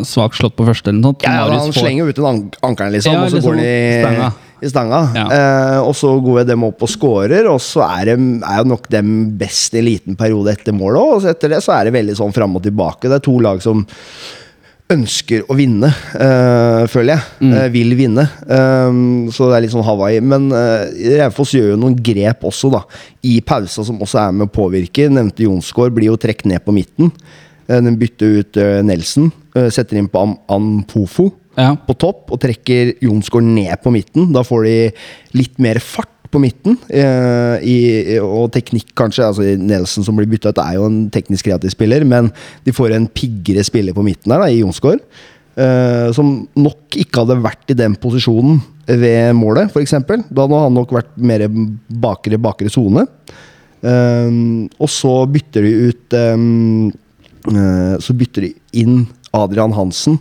[0.08, 1.22] svakt slått på første eller noe sånt.
[1.26, 3.56] Ja, ja, han får- slenger ut en an ankeren, liksom, Ja, og så liksom går
[3.56, 4.32] han i stanga.
[4.62, 5.00] i stanga.
[5.14, 5.26] Ja.
[5.36, 8.88] Eh, og så går dem opp og scorer, og så er, de, er jo nok
[8.88, 11.16] dem best i en liten periode etter målet òg.
[11.16, 13.02] Og så etter det så er det veldig sånn fram og tilbake.
[13.10, 13.84] Det er to lag som
[14.94, 17.22] ønsker å vinne, eh, føler jeg.
[17.40, 17.52] Mm.
[17.54, 18.24] Eh, vil vinne.
[18.46, 20.20] Um, så det er litt sånn Hawaii.
[20.20, 20.84] Men uh,
[21.20, 22.82] Raufoss gjør jo noen grep også, da.
[23.24, 25.08] I pausa, som også er med å påvirke.
[25.08, 27.10] Nevnte Jonsgaard blir jo trukket ned på midten.
[27.66, 29.30] Den bytter ut Nelson.
[29.54, 31.76] Eh, setter inn på Am Ampofo Ja.
[31.76, 34.32] på topp og trekker Jonsgaard ned på midten.
[34.34, 34.76] Da får de
[35.38, 39.22] litt mer fart på midten, eh, i, og teknikk kanskje.
[39.28, 42.32] altså Nelson som blir bytta ut, er jo en teknisk kreativ spiller, men
[42.64, 44.98] de får en piggere spiller på midten der, da, i Jonsgaard.
[45.56, 49.94] Eh, som nok ikke hadde vært i den posisjonen ved målet, f.eks.
[50.02, 51.46] Da hadde han nok vært mer
[51.88, 53.06] bakre, bakre sone.
[53.84, 54.30] Eh,
[54.80, 59.02] og så bytter de ut eh, Så bytter de inn
[59.34, 60.20] Adrian Hansen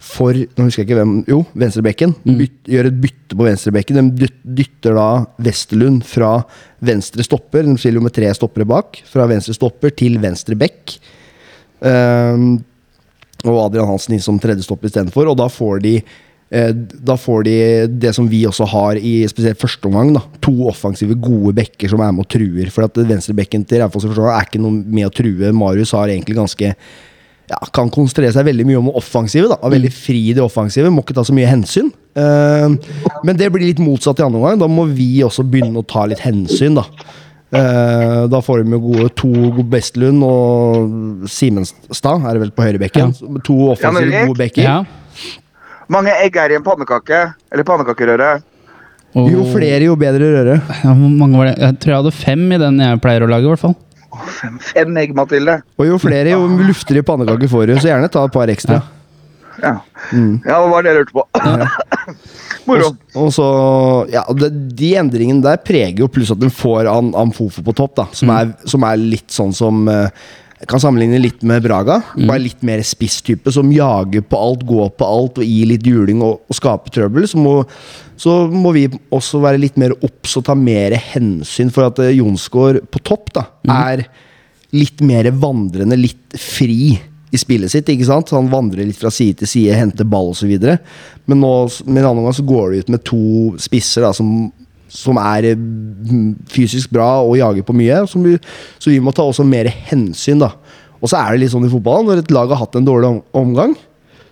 [0.00, 2.14] for Nå husker jeg ikke hvem Jo, venstrebekken.
[2.24, 2.38] Mm.
[2.72, 4.08] gjør et bytte på venstrebekken.
[4.16, 5.08] De dytter da
[5.44, 6.38] Westerlund fra
[6.80, 7.68] venstre stopper.
[7.68, 9.02] De spiller jo med tre stoppere bak.
[9.10, 10.96] Fra venstre stopper til venstre bekk.
[11.84, 12.62] Um,
[13.48, 15.28] og Adrian Hansen inn som tredjestopper istedenfor.
[15.30, 17.58] Og da får de eh, da får de
[18.02, 20.14] det som vi også har i spesielt første omgang.
[20.16, 22.72] da To offensive, gode bekker som er med og truer.
[22.72, 25.52] For at venstrebekken til Raufoss er ikke noe med å true.
[25.56, 26.74] Marius har egentlig ganske
[27.50, 30.90] ja, kan konsentrere seg veldig mye om offensivet og da Veldig fri i det offensive,
[30.94, 31.88] må ikke ta så mye hensyn.
[32.14, 32.76] Uh,
[33.26, 34.60] men det blir litt motsatt i andre omgang.
[34.60, 36.78] Da må vi også begynne å ta litt hensyn.
[36.78, 42.66] Da uh, Da får de jo gode to Bestlund og Simenstad, er det vel på
[42.68, 43.16] høyrebekken.
[43.46, 44.66] To offensive, ja, gode bekker.
[44.66, 44.80] ja.
[45.90, 47.18] Mange egg er i en pannekake,
[47.50, 48.30] eller pannekakerøre.
[49.18, 50.60] Og, Jo flere, jo bedre røre.
[50.84, 51.56] ja, Hvor mange var det?
[51.58, 53.74] Jeg tror jeg hadde fem i den jeg pleier å lage, i hvert fall.
[54.26, 55.60] Fem, fem egg, Mathilde.
[55.80, 57.76] Og jo flere, jo luftigere pannekaker får du.
[57.78, 58.80] Så gjerne ta et par ekstra.
[59.60, 59.74] Ja,
[60.12, 61.24] ja det var det jeg lurte på.
[62.68, 62.90] Moro.
[63.18, 63.46] Og så,
[64.12, 67.96] ja, det, De endringene der preger jo pluss at den får Am Amfofo på topp,
[67.98, 70.08] da, som, er, som er litt sånn som eh,
[70.60, 72.02] jeg kan sammenligne litt med Braga.
[72.28, 76.20] Bare litt mer spisstype, som jager på alt, går på alt og gir litt juling
[76.20, 77.24] og, og skaper trøbbel.
[77.30, 77.54] Så må,
[78.20, 82.10] så må vi også være litt mer obs og ta mer hensyn for at uh,
[82.12, 84.04] Jonsgaard på topp da, er
[84.76, 86.92] litt mer vandrende, litt fri.
[87.30, 87.88] i spillet sitt.
[87.88, 88.36] ikke sant?
[88.36, 90.50] Han vandrer litt fra side til side, henter ball osv.
[91.30, 91.54] Men nå,
[91.86, 93.24] med en annen gang så går det ut med to
[93.62, 94.50] spisser da, som,
[94.90, 95.66] som er eh,
[96.50, 98.02] fysisk bra og jager på mye.
[98.10, 98.36] Som vi,
[98.78, 100.42] så vi må ta også mer hensyn.
[100.42, 100.52] da.
[101.00, 103.14] Og så er det litt sånn i fotballen, når et lag har hatt en dårlig
[103.36, 103.76] omgang,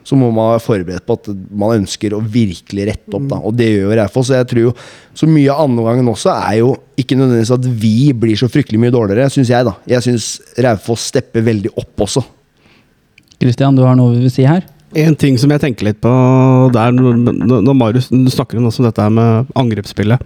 [0.09, 1.27] så må man være forberedt på at
[1.61, 3.27] man ønsker å virkelig rette opp.
[3.29, 4.31] da, Og det gjør Raufoss.
[4.31, 4.73] Så jeg tror jo
[5.17, 8.95] så mye av andreomgangen også er jo ikke nødvendigvis at vi blir så fryktelig mye
[8.95, 9.69] dårligere, syns jeg.
[9.69, 9.75] da.
[9.91, 10.31] Jeg syns
[10.65, 12.25] Raufoss stepper veldig opp også.
[13.39, 14.65] Kristian, du har noe du vil si her?
[14.97, 16.11] En ting som jeg tenker litt på
[16.73, 20.23] der når Marius snakker om dette med angrepsspillet.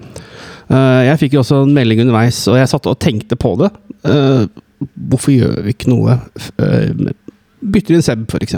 [0.71, 3.73] Eh, Jeg fikk jo også en melding underveis, og jeg satt og tenkte på det.
[4.07, 4.47] Eh,
[4.83, 6.17] Hvorfor gjør vi ikke noe
[6.59, 7.11] eh,
[7.63, 8.57] Bytter inn Seb, f.eks.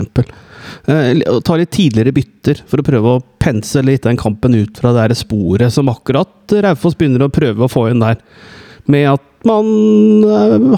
[1.45, 5.13] Ta litt tidligere bytter for å prøve å pense litt den kampen ut fra det
[5.19, 8.17] sporet som akkurat Raufoss begynner å prøve å få inn der.
[8.89, 9.69] Med at man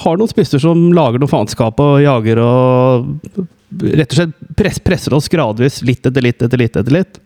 [0.04, 5.16] har noen spisser som lager noe faenskap og jager og rett og slett press, presser
[5.18, 6.78] oss gradvis litt etter litt etter litt.
[6.80, 7.20] etter litt.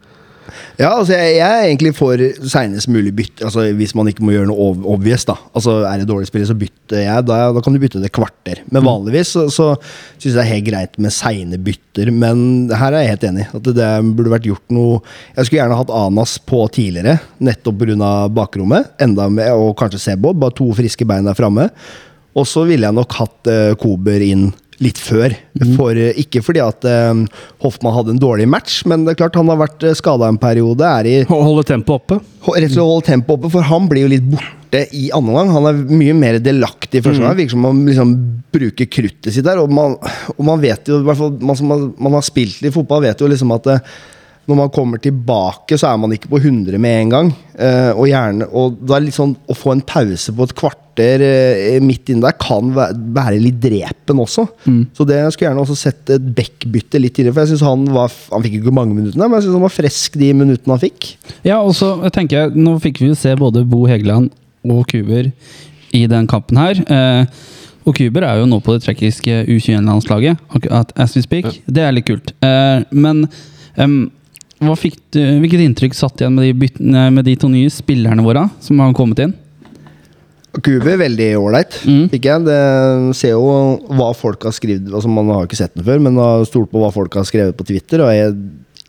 [0.80, 4.34] Ja, altså jeg, jeg er egentlig for seinest mulig bytte, altså hvis man ikke må
[4.34, 5.24] gjøre noe obvious.
[5.28, 7.26] da Altså Er det dårlig spill, så bytter jeg.
[7.28, 8.64] Da, da kan du bytte det kvarter.
[8.74, 9.70] Men vanligvis så, så
[10.18, 12.12] syns jeg det er helt greit med seine bytter.
[12.12, 13.48] Men her er jeg helt enig.
[13.52, 15.02] At det, det burde vært gjort noe
[15.38, 18.14] Jeg skulle gjerne hatt Anas på tidligere, nettopp pga.
[18.34, 18.96] bakrommet.
[19.02, 20.34] Enda med, Og kanskje Sebo.
[20.34, 21.70] Bare to friske bein der framme.
[22.32, 24.50] Og så ville jeg nok hatt uh, Kober inn
[24.82, 25.36] litt før.
[25.76, 27.24] For, eh, ikke fordi at eh,
[27.64, 30.40] Hoffmann hadde en dårlig match, men det er klart han har vært uh, skada en
[30.42, 30.88] periode.
[30.88, 32.20] Er i Holde tempoet oppe.
[32.42, 35.52] Rett og slett holde tempoet oppe, for han blir jo litt borte i andre omgang.
[35.54, 37.38] Han er mye mer delaktig i første omgang.
[37.38, 38.16] Virker som han liksom
[38.56, 39.62] bruker kruttet sitt der.
[39.62, 39.98] Og man,
[40.36, 43.06] og man vet jo, i hvert fall man som har, man har spilt litt fotball,
[43.06, 43.94] vet jo liksom at eh,
[44.50, 47.28] når man kommer tilbake, så er man ikke på 100 med en gang.
[47.62, 51.78] Eh, og gjerne, og da er sånn Å få en pause på et kvarter eh,
[51.84, 54.48] midt inne der kan væ- være litt drepen også.
[54.98, 57.36] Så det jeg skulle gjerne også sett et backbytte litt tidligere.
[57.38, 59.76] For jeg synes han var Han fikk ikke mange minuttene, men jeg synes han var
[59.78, 61.12] frisk de minuttene han fikk.
[61.48, 64.32] Ja, og så tenker jeg, Nå fikk vi jo se både Bo Hegeland
[64.66, 65.32] og Kuber
[65.94, 66.82] i den kampen her.
[66.88, 67.26] Eh,
[67.86, 71.48] og Kuber er jo nå på det tsjekkiske U21-landslaget, akkurat as we speak.
[71.66, 72.34] Det er litt kult.
[72.46, 73.24] Eh, men
[74.62, 78.80] du, hvilket inntrykk satt igjen med de, byttene, med de to nye spillerne våre som
[78.84, 79.34] har kommet inn?
[80.52, 82.10] Kuber veldig ålreit, Mm.
[82.12, 82.20] Det
[83.16, 86.44] ser jo hva folk har skrevet altså Man har ikke sett den før, men har
[86.46, 88.04] stolt på hva folk har skrevet på Twitter.
[88.04, 88.36] Og jeg,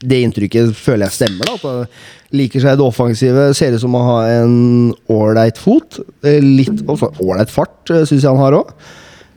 [0.02, 1.46] det inntrykket føler jeg stemmer.
[1.46, 1.86] da At han
[2.34, 3.54] liker seg i det offensive.
[3.54, 6.00] Ser ut som å ha en ålreit fot.
[6.26, 8.74] Eh, Litt ålreit fart, syns jeg han har òg.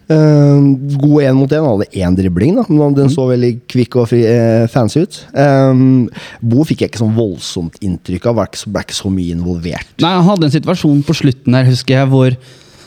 [0.07, 1.65] God én mot én.
[1.65, 5.17] Hadde én dribling, da men den så veldig kvikk og fri, eh, fancy ut.
[5.33, 6.09] Um,
[6.41, 8.35] Bo fikk jeg ikke sånn voldsomt inntrykk av.
[8.39, 9.95] Var ikke ble ikke så mye involvert.
[10.03, 12.29] Nei, Han hadde en situasjon på slutten her, husker jeg, hvor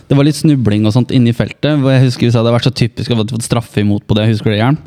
[0.09, 1.81] det var litt snubling og sånt inne i feltet.
[1.83, 3.83] Hvor jeg husker vi sa det hadde vært så typisk at vi hadde fått straffe
[3.83, 4.29] imot på det.
[4.31, 4.79] Husker du det, Jern?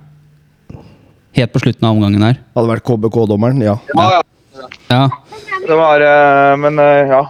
[1.38, 2.40] Helt på slutten av omgangen her.
[2.56, 3.78] Hadde vært KBK-dommeren, ja.
[3.96, 4.22] Ja, ja.
[4.92, 5.06] Ja.
[5.62, 7.22] Det var eh, Men eh, ja.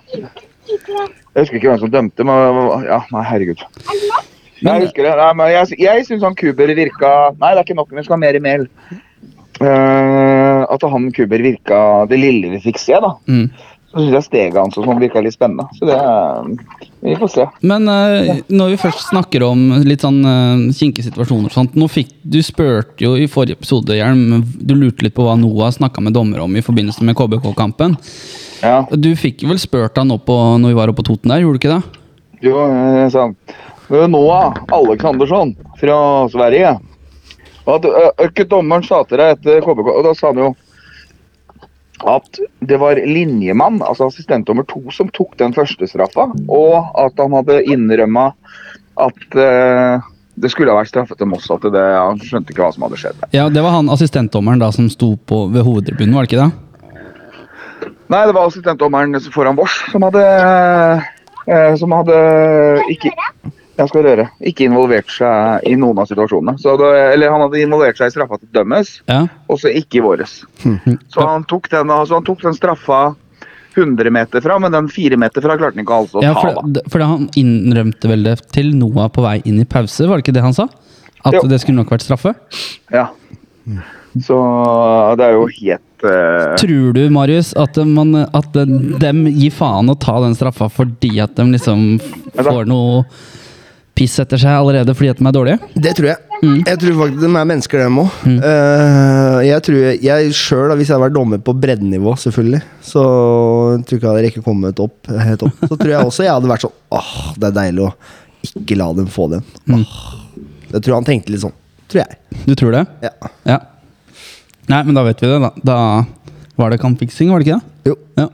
[1.32, 3.62] Jeg husker ikke hvem som dømte, men ja, nei, herregud.
[4.62, 5.16] Jeg husker det.
[5.18, 8.18] Nei, men jeg, jeg syns han Kuber virka Nei, det er ikke nok, vi skal
[8.18, 8.68] ha mer i mel.
[9.62, 13.14] Uh, at han Kuber virka Det lille vi fikk se, da.
[13.30, 13.50] Mm.
[13.92, 15.68] Så syns jeg steget hans og sånn virka litt spennende.
[15.76, 15.98] Så det
[17.04, 17.48] Vi får se.
[17.68, 21.90] Men uh, når vi først snakker om litt sånn uh, kinkige situasjoner og sånt nå
[21.92, 26.06] fikk, Du spurte jo i forrige episode, Hjelm, du lurte litt på hva Noah snakka
[26.06, 27.98] med dommer om i forbindelse med KBK-kampen.
[28.62, 28.86] Ja.
[28.94, 31.58] Du fikk vel spurt han opp på, når vi var oppe på Toten der, gjorde
[31.58, 32.00] du ikke det?
[32.42, 33.36] Jo, eh, sånn.
[33.92, 36.00] Noah Aleksandersson fra
[36.32, 36.76] Sverige.
[37.70, 40.52] At ø, ikke dommeren sa til deg etter KBK, og da sa han jo
[42.10, 47.36] at det var linjemann, altså assistentdommer to, som tok den første straffa, og at han
[47.38, 48.32] hadde innrømma
[49.02, 50.02] at uh,
[50.42, 51.46] det skulle ha vært straffe til Moss.
[51.54, 53.24] At det, han skjønte ikke hva som hadde skjedd.
[53.36, 57.88] Ja, Det var han assistentdommeren da som sto på, ved hovedtribunen, var det ikke det?
[58.12, 60.22] Nei, det var assistentdommeren foran Vårs som hadde
[61.46, 62.18] uh, Som hadde
[62.92, 63.14] ikke
[63.90, 66.58] skal høre, ikke involvert seg i noen av situasjonene.
[66.62, 69.24] Så det, eller han hadde involvert seg i straffa til dømmes, Ja.
[69.50, 70.42] også ikke i våres.
[71.14, 73.16] Så han tok den, altså han tok den straffa
[73.76, 76.42] 100 meter fra, men den 4 meter fra klarte han ikke altså å Ja, ta.
[76.42, 76.82] for, da.
[76.92, 80.36] for han innrømte vel det til Noah på vei inn i pause, var det ikke
[80.36, 80.68] det han sa?
[81.24, 81.46] At Jo.
[81.48, 82.34] det skulle nok vært straffe?
[82.92, 83.08] Ja.
[84.20, 84.36] Så
[85.16, 86.56] det er jo helt uh...
[86.60, 91.38] Tror du, Marius, at, man, at dem gir faen å ta den straffa fordi at
[91.40, 91.86] de liksom
[92.36, 93.06] får noe
[93.98, 95.60] piss etter seg allerede fordi at de er dårlige?
[95.76, 96.18] Det tror jeg.
[96.66, 98.14] Jeg tror faktisk de er mennesker, dem òg.
[98.26, 98.38] Mm.
[99.46, 104.00] jeg tror jeg sjøl, hvis jeg hadde vært dommer på breddenivå, selvfølgelig, så tror jeg
[104.00, 105.60] ikke jeg hadde ikke kommet opp helt opp.
[105.68, 107.92] Så tror jeg også jeg hadde vært sånn Åh, det er deilig å
[108.48, 109.44] ikke la dem få den.
[109.70, 109.84] Mm.
[110.72, 111.54] Jeg tror han tenkte litt sånn.
[111.92, 112.18] tror jeg.
[112.48, 112.86] Du tror det?
[113.06, 113.12] Ja.
[113.52, 113.60] Ja.
[114.72, 115.52] Nei, men da vet vi det, da.
[115.68, 115.78] Da
[116.58, 117.92] var det kampfiksing, var det ikke det?
[117.92, 117.96] Jo.
[118.18, 118.28] Ja.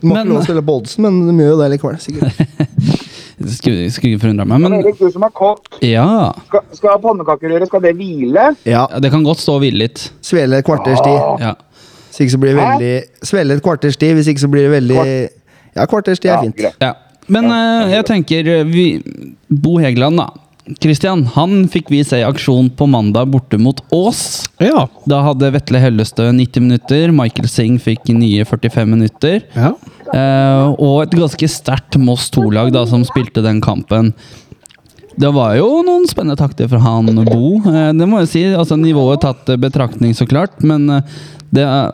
[0.00, 2.00] Du må Men- ikke lov å spille på oddsen, men de gjør jo det likevel.
[2.02, 2.34] sikkert.
[3.50, 6.06] Skulle, skulle ikke forundre meg, Men Erik, du som er kokk, ja.
[6.48, 8.50] skal, skal pannekakerøret skal det hvile?
[8.64, 8.84] Ja.
[8.90, 9.00] ja.
[9.02, 10.06] Det kan godt stå og hvile litt.
[10.24, 11.44] Svele et kvarters tid.
[11.44, 11.54] Ja.
[12.08, 12.92] Hvis ikke så blir det veldig
[13.26, 15.00] Svele et kvarters tid, hvis ikke så blir det veldig
[15.74, 16.62] Ja, kvarters tid er fint.
[16.80, 16.94] ja.
[17.26, 18.86] Men uh, jeg tenker eh, vi,
[19.48, 20.28] Bo Hegeland, da.
[20.80, 24.46] Kristian, han fikk vi se i aksjon på mandag borte mot Ås.
[24.64, 24.86] Ja.
[25.08, 29.42] Da hadde Vetle Hellestø 90 minutter, Michael Singh fikk nye 45 minutter.
[29.56, 29.74] ja.
[30.14, 34.12] Eh, og et ganske sterkt Moss 2-lag da som spilte den kampen.
[35.14, 37.58] Det var jo noen spennende takter fra han Bo.
[37.70, 38.44] Eh, det må jeg si.
[38.54, 40.58] altså Nivået tatt betraktning, så klart.
[40.62, 41.14] Men eh,
[41.54, 41.92] det er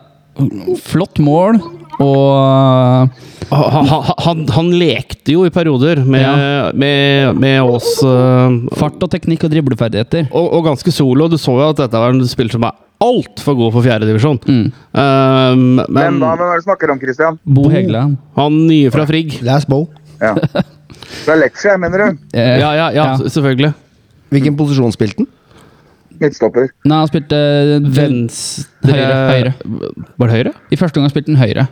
[0.81, 1.59] flott mål,
[2.01, 3.09] og
[3.51, 3.87] Han,
[4.23, 6.69] han, han, lekte jo i perioder med, Ja.
[6.73, 10.29] med, med oss Uh, fart og teknikk og dribleferdigheter.
[10.31, 11.27] og, og ganske solo.
[11.27, 14.39] Du så jo at dette var en spiller som er altfor god for fjerdedivisjon.
[14.45, 14.71] Mm.
[14.93, 16.29] Um, Hvem men da?
[16.31, 17.39] Hvem er det du snakker om, Christian?
[17.43, 18.15] Bo Hegeland.
[18.37, 19.87] han nye fra Frigg Les Bow.
[20.21, 20.35] Ja.
[21.25, 22.23] Fra Leksia, mener du?
[22.37, 23.73] Eh, Ja, ja, ja, selvfølgelig.
[24.31, 25.27] Hvilken posisjon spilte han?
[26.21, 26.69] Midtstopper.
[26.85, 27.37] Nei, han spilte
[27.97, 29.53] Venstre Høyre, høyre.
[30.21, 30.51] Var det høyre?
[30.71, 31.67] I første gang spilte han høyre.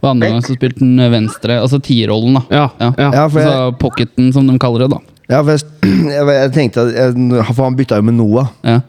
[0.00, 1.58] Og andre gang så spilte han venstre.
[1.60, 2.42] Altså tierrollen, da.
[2.50, 2.66] Ja.
[2.80, 2.90] Ja.
[2.96, 3.10] ja.
[3.20, 5.00] Ja, for jeg, Altså pocketen, som de kaller det, da.
[5.34, 5.66] ja, for jeg,
[6.16, 8.50] jeg, jeg tenkte at jeg, For han bytta jo med Noah.
[8.66, 8.80] Ja.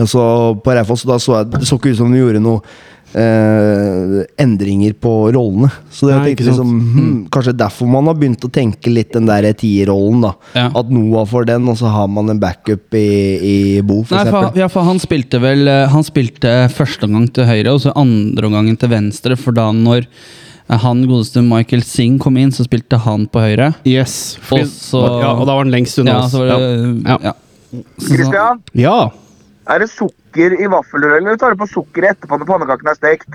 [0.00, 0.22] Og så
[0.64, 2.58] på Raufoss da så jeg, det så ikke ut som de gjorde noe
[3.14, 5.68] eh, endringer på rollene.
[5.94, 9.28] Så det Nei, tenkte liksom hm, Kanskje derfor man har begynt å tenke litt den
[9.30, 10.24] der tierrollen.
[10.26, 10.66] da Ja.
[10.82, 13.06] At Noah får den, og så har man en backup i,
[13.38, 14.60] i Bo, for Nei, for, eksempel.
[14.64, 18.50] ja, for han spilte vel eh, Han spilte første omgang til høyre, og så andre
[18.50, 19.38] omgangen til venstre.
[19.38, 20.08] For da når
[20.68, 23.74] han godeste Michael Singh kom inn, så spilte han på høyre.
[23.86, 24.36] Yes.
[24.42, 26.34] Fordi, Og så- ja, og da var han lengst unna oss.
[26.34, 26.58] Ja.
[27.22, 27.32] ja.
[27.70, 29.10] Så- så- Christian, ja.
[29.68, 33.28] er det sukker i vaffelrøret, eller tar du på sukker etterpå når pannekakene er stekt?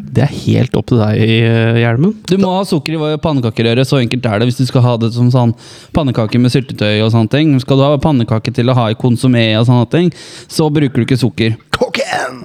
[0.00, 2.14] Det er helt opp til deg, eh, Hjelmen.
[2.28, 4.48] Du må ha sukker i pannekakerøret, så enkelt er det.
[4.50, 5.54] Hvis du skal ha det som sånn
[5.96, 7.52] pannekake med syltetøy og sånne ting.
[7.62, 10.10] Skal du ha pannekake til å ha i konsomé og sånne ting,
[10.48, 11.58] så bruker du ikke sukker.
[11.76, 12.40] Kokken!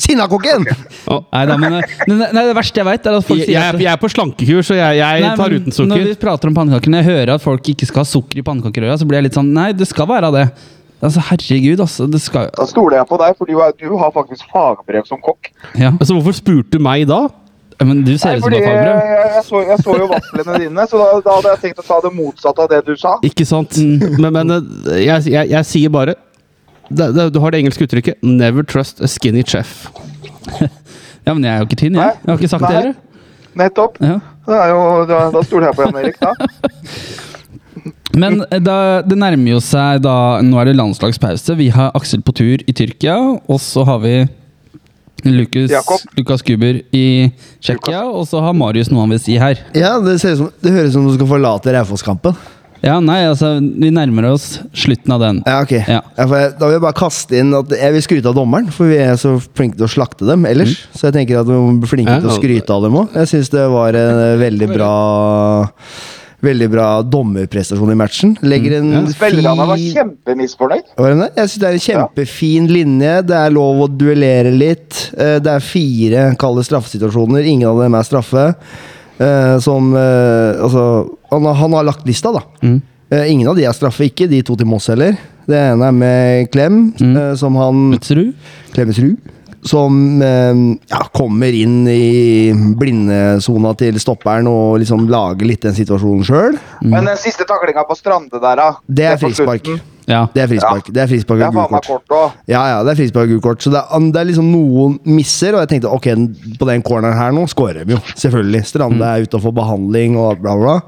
[0.00, 0.68] Sinnakokken!
[1.34, 3.82] Nei, da, men, eh, nei, det verste jeg veit, er at folk Jeg, sier jeg,
[3.84, 6.56] jeg er på slankekurs, så jeg, jeg Nei, tar men uten Når vi prater om
[6.56, 9.28] pannekaker, når jeg hører at folk ikke skal ha sukker i pannekakerøra, så blir jeg
[9.28, 10.46] litt sånn Nei, det skal være det.
[11.04, 12.06] Altså, Herregud, altså.
[12.10, 15.20] Det skal Da stoler jeg på deg, for du, er, du har faktisk fagbrev som
[15.24, 15.50] kokk.
[15.78, 17.26] Ja, Altså, hvorfor spurte du meg da?
[17.84, 19.00] men du ser ut som du har fagbrev.
[19.34, 21.96] jeg, så, jeg så jo vaflene dine, så da, da hadde jeg tenkt å ta
[22.04, 23.16] det motsatte av det du sa.
[23.26, 23.76] Ikke sant?
[24.22, 24.52] Men, men
[25.02, 26.14] jeg, jeg, jeg sier bare
[26.88, 29.88] det, det, Du har det engelske uttrykket 'never trust a skinny chef'.
[31.26, 32.16] Ja, men jeg er jo ikke tynn, jeg.
[32.20, 32.80] Jeg har ikke sagt det Nei.
[32.82, 32.96] heller.
[33.56, 33.94] Nettopp.
[34.04, 34.18] Ja.
[34.44, 36.32] Det er jo, da, da stoler jeg på Jan Erik, da.
[38.14, 41.58] Men eh, da, det nærmer jo seg da Nå er det landslagspause.
[41.58, 44.16] Vi har Aksel på tur i Tyrkia, og så har vi
[45.24, 46.02] Lukas, Jakob.
[46.18, 47.06] Lukas Guber i
[47.62, 49.56] Tsjekkia, og så har Marius noe han vil si her.
[49.76, 52.36] Ja, det, ser ut som, det høres ut som du skal forlate Raufoss-kampen.
[52.84, 55.38] Ja, nei, altså, vi nærmer oss slutten av den.
[55.48, 55.72] Ja, ok.
[55.78, 56.02] Ja.
[56.18, 58.68] Ja, for jeg, da vil jeg bare kaste inn at jeg vil skryte av dommeren,
[58.74, 60.82] for vi er så flinke til å slakte dem ellers.
[60.92, 63.16] Så jeg tenker at vi må bli flinke Ja, til å skryte av dem òg.
[63.22, 64.92] Jeg syns det var en veldig bra
[66.44, 68.34] Veldig bra dommerprestasjon i matchen.
[68.44, 70.14] Legger en Spillerne var fin Han
[70.98, 71.28] Var det det?
[71.38, 73.12] Jeg syns det er en kjempefin linje.
[73.30, 75.10] Det er lov å duellere litt.
[75.16, 77.46] Eh, Det er fire kalde straffesituasjoner.
[77.48, 78.46] Ingen av dem er straffe.
[79.18, 80.84] Eh, Som eh, Altså,
[81.30, 82.42] han har, han har lagt lista, da.
[82.62, 82.80] Mm.
[83.14, 85.14] Ingen av de er straffe, ikke de to til Moss heller.
[85.46, 87.36] Det ene er med Klem, Mm.
[87.36, 88.32] som han Utsrud?
[89.64, 90.58] Som eh,
[90.92, 96.60] ja, kommer inn i blindesona til stopperen og liksom lager litt den situasjonen sjøl.
[96.84, 98.70] Men den siste taklinga på Strande der, da.
[98.84, 99.72] Det er frispark.
[100.04, 100.26] Ja.
[100.34, 100.88] Det er frispark.
[100.92, 102.06] Det er frispark og er gult kort.
[102.12, 102.40] kort.
[102.50, 103.64] Ja, ja, det er frispark og gult kort.
[103.64, 106.10] Så det er, det er liksom noen misser, og jeg tenkte ok,
[106.60, 108.00] på den corneren her nå scorer de jo.
[108.12, 108.64] Selvfølgelig.
[108.68, 110.80] Strande er ute og behandling og bla, bla.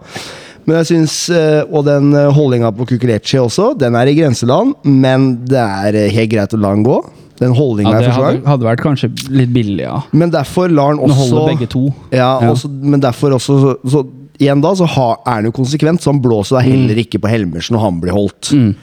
[0.67, 5.47] Men jeg syns, eh, Og den holdninga på Kukulechi også, den er i grenseland, men
[5.47, 6.99] det er eh, helt greit å la den gå.
[7.41, 9.99] Den holdninga ja, er for hadde, hadde vært kanskje litt billig, ja.
[10.17, 11.83] Men derfor lar han også holder begge to.
[12.11, 12.51] Ja, Ja.
[12.53, 16.11] Også, men derfor også så, så Igjen da, så har, er han jo konsekvent, så
[16.13, 18.51] han blåser da heller ikke på Helmersen når han blir holdt.
[18.53, 18.75] Mm.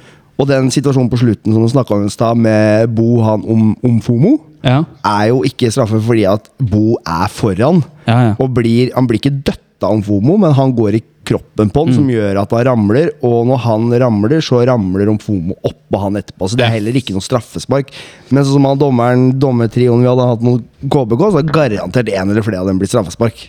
[0.42, 3.76] Og den situasjonen på slutten som du snakka om i stad, med Bo han om,
[3.86, 4.32] om Fomo,
[4.66, 7.84] Ja, er jo ikke straffe fordi at Bo er foran.
[8.08, 8.18] ja.
[8.32, 8.36] ja.
[8.42, 11.94] Og blir, han blir ikke døtta om Fomo, men han går i kroppen på han,
[11.96, 13.12] som gjør at han ramler.
[13.26, 16.50] Og når han ramler, så ramler Omfomo oppå han etterpå.
[16.52, 17.94] Så det er heller ikke noe straffespark.
[18.30, 22.34] Men sånn som han dommeren, dommertrioen vi hadde hatt mot KBK, så har garantert en
[22.34, 23.48] eller flere av dem blitt straffespark.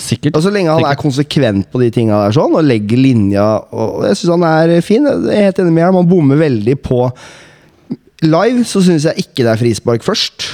[0.00, 0.32] Sikkert.
[0.38, 4.06] Og så lenge han er konsekvent på de tinga der sånn, og legger linja og
[4.08, 5.04] Jeg syns han er fin.
[5.04, 5.98] Jeg er helt enig med ham.
[6.00, 7.02] Han bommer veldig på
[8.24, 10.46] live så syns jeg ikke det er frispark først.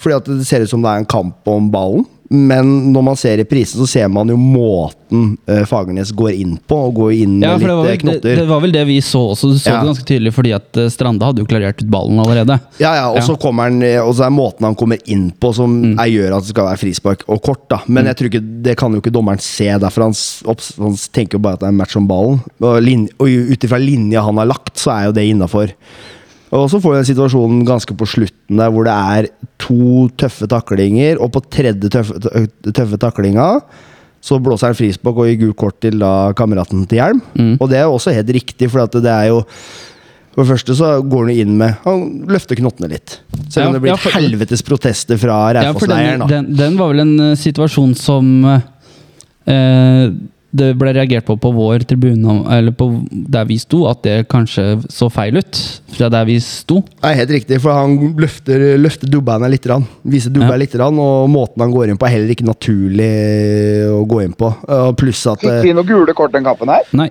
[0.00, 2.06] Fordi at det ser ut som det er en kamp om ballen.
[2.30, 6.76] Men når man ser reprisen, så ser man jo måten uh, Fagernes går inn på.
[6.86, 8.36] Og går inn Ja, med det litt eh, det, knotter.
[8.38, 9.50] det var vel det vi så også.
[9.50, 9.80] Du så Ja.
[9.80, 12.60] det ganske tydelig fordi at uh, Strande hadde jo klarert ut ballen allerede.
[12.78, 15.74] Ja, ja, og så kommer han Og så er måten han kommer inn på som
[15.96, 17.66] er, gjør at det skal være frispark og kort.
[17.72, 20.14] da Men jeg tror ikke det kan jo ikke dommeren se, derfor han,
[20.86, 22.38] han tenker jo bare at det er en match om ballen.
[22.62, 25.74] Og, lin, og ut ifra linja han har lagt, så er jo det innafor.
[26.50, 29.28] Og så får vi den situasjonen ganske på slutten der hvor det er
[29.62, 33.52] to tøffe taklinger, og på tredje tøffe, tø- tøffe taklinga
[34.20, 37.22] så blåser han frispark og gir gult kort til da kameraten til Hjelm.
[37.56, 39.38] Og det er jo også helt riktig, for det er jo
[40.34, 43.16] for det første så går han inn med Han løfter knottene litt.
[43.50, 46.26] Selv om Ja, det blir ja, for- helvetes protester fra Ja, Raufoss-leiren.
[46.28, 50.10] den, den, den var vel en uh, situasjon som uh,
[50.50, 54.80] det ble reagert på på vår tribune, eller på der vi sto, at det kanskje
[54.90, 55.60] så feil ut
[55.94, 56.80] fra der vi sto.
[57.04, 59.66] Er helt riktig, for han løfter, løfter dubbeina litt.
[59.70, 59.84] Rann.
[60.02, 60.62] Viser dubbeina Ja.
[60.62, 63.10] litt, rann, og måten han går inn på, er heller ikke naturlig
[63.92, 64.50] å gå inn på.
[64.68, 66.86] Og Pluss at Fikk eh, vi noen gule kort den kampen her?
[66.96, 67.08] Nei.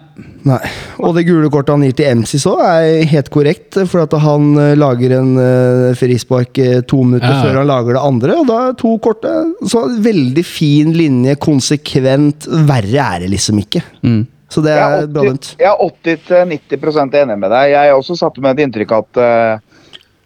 [0.48, 0.60] Nei.
[1.04, 3.78] Og det gule kortet han gir til Emsis òg, er helt korrekt.
[3.90, 7.44] For at han eh, lager en uh, frispark eh, to minutter Ja.
[7.44, 8.40] før han lager det andre.
[8.40, 9.36] Og da er to korte.
[9.68, 12.48] Så veldig fin linje, konsekvent.
[12.70, 13.84] Verre er det liksom ikke.
[14.04, 14.22] Mm.
[14.50, 15.50] Så det er er bra 80 dømt.
[15.62, 17.74] jeg er 80-90% enig med deg.
[17.76, 19.84] Jeg også satt med et inntrykk at eh,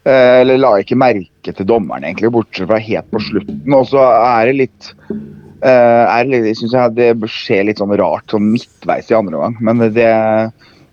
[0.08, 3.76] eh, Eller la ikke merke til dommeren, egentlig, bortsett fra helt på slutten.
[3.76, 8.32] Og så er det litt eh, er det synes jeg det skjer litt sånn rart
[8.32, 9.60] sånn midtveis i andre omgang.
[9.60, 10.10] Men det,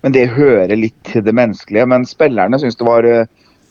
[0.03, 1.87] men det hører litt til det menneskelige.
[1.95, 3.09] Men spillerne syns det var,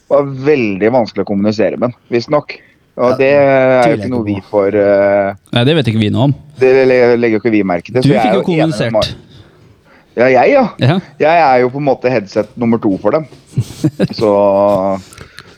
[0.08, 2.62] var veldig vanskelig å kommunisere med, visstnok.
[3.00, 6.34] Og det er jo ikke noe vi får Nei, det vet ikke vi noe om.
[6.60, 8.02] Det legger jo ikke vi merke til.
[8.04, 9.28] Du så jeg fikk jo kommunisert.
[10.18, 10.66] Ja, jeg, ja.
[10.82, 10.98] Ja.
[11.22, 13.28] Jeg er jo på en måte headset nummer to for dem.
[14.20, 14.32] Så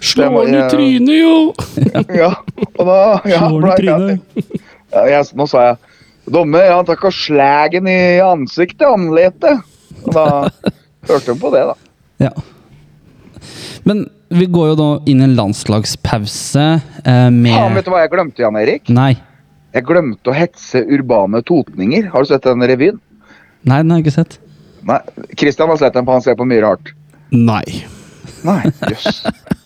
[0.01, 1.35] Slå Det han i trynet, jo!
[2.21, 2.31] Ja.
[2.79, 4.61] Og da ja, Slår den i trynet.
[4.91, 9.63] Ja, jeg, nå sa jeg Dommer, han tar ikke slagen i ansiktet, anletet.
[10.05, 10.25] Og da
[11.09, 11.73] hørte hun på det, da.
[12.21, 12.29] Ja.
[13.89, 18.03] Men vi går jo da inn i en landslagspause eh, med ja, vet du hva
[18.03, 18.91] jeg glemte, Jan Erik?
[18.93, 19.15] Nei.
[19.73, 22.07] Jeg glemte å hetse urbane totninger.
[22.13, 23.01] Har du sett den revyen?
[23.67, 24.37] Nei, den har jeg ikke sett.
[24.87, 24.99] Nei.
[25.37, 26.93] Christian har sett den, for han ser på mye rart.
[27.31, 27.65] Nei.
[28.45, 29.21] Nei, jøss.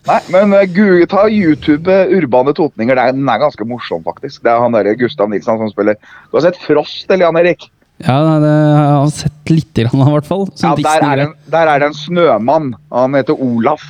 [0.06, 3.00] Nei, men uh, Google, ta YouTube eh, Urbane Totninger.
[3.00, 4.44] Er, den er ganske morsom, faktisk.
[4.46, 5.98] Det er han derre Gustav Nilsson som spiller.
[6.30, 7.70] Du har sett Frost, eller Jan Erik?
[8.04, 10.44] Ja, det jeg har sett lite grann, i hvert fall.
[10.60, 12.74] Ja, der er, en, der er det en snømann.
[12.92, 13.86] Han heter Olaf.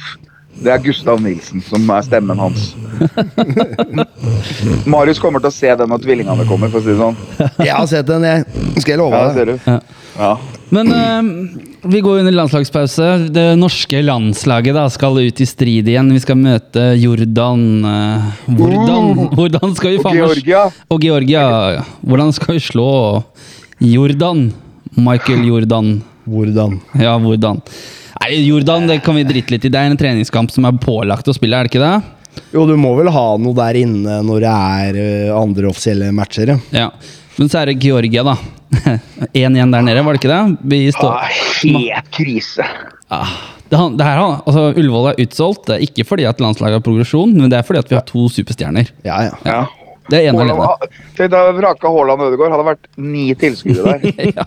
[0.56, 2.70] Det er Gustav Nilsen som er stemmen hans.
[4.90, 7.18] Marius kommer til å se den når tvillingene kommer, for å si det sånn.
[7.66, 8.46] Jeg har sett den, jeg.
[8.80, 9.56] Skal jeg love Ja, deg.
[9.68, 9.80] Ja.
[10.16, 10.30] Ja.
[10.72, 13.08] Men uh, vi går inn i landslagspause.
[13.36, 16.14] Det norske landslaget da skal ut i strid igjen.
[16.16, 17.66] Vi skal møte Jordan.
[17.92, 20.64] eh, hvordan, hvordan skal vi Og faen meg- Georgia.
[20.96, 21.44] Og Georgia.
[22.02, 22.88] Hvordan skal vi slå
[23.84, 24.48] Jordan?
[24.96, 25.98] Michael Jordan.
[26.26, 26.80] Hvordan?
[26.98, 27.60] Ja, hvordan?
[28.26, 29.70] Nei, Jordan det kan vi drite litt i.
[29.70, 32.42] Det er en treningskamp som er pålagt å spille, er det ikke det?
[32.56, 36.56] Jo, du må vel ha noe der inne når det er eh, andre offisielle matcher.
[36.56, 36.58] ja.
[36.86, 36.90] Ja.
[37.36, 38.34] Men så er det Georgia, da.
[39.36, 40.58] 1-1 der nede, var det ikke det?
[40.72, 41.26] Vi står Ah,
[41.60, 42.64] helt krise.
[43.12, 43.34] Ah,
[43.68, 45.66] det, det her, altså, Ullevål er utsolgt.
[45.68, 48.06] Det er ikke fordi at landslaget har progresjon, men det er fordi at vi har
[48.08, 48.88] to superstjerner.
[49.04, 49.36] Ja, ja.
[49.44, 49.60] Ja.
[50.08, 50.64] Det er ene alene.
[50.64, 52.56] Haaland- Tenk deg vraka Haaland og Ødegaard.
[52.56, 54.32] Hadde vært ni tilskuere der.
[54.38, 54.44] ja.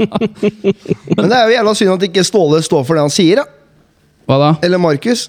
[1.19, 3.58] Men det er jo jævla synd at ikke Ståle står for det han sier, da.
[4.29, 4.53] Hva da?
[4.67, 5.29] Eller Markus.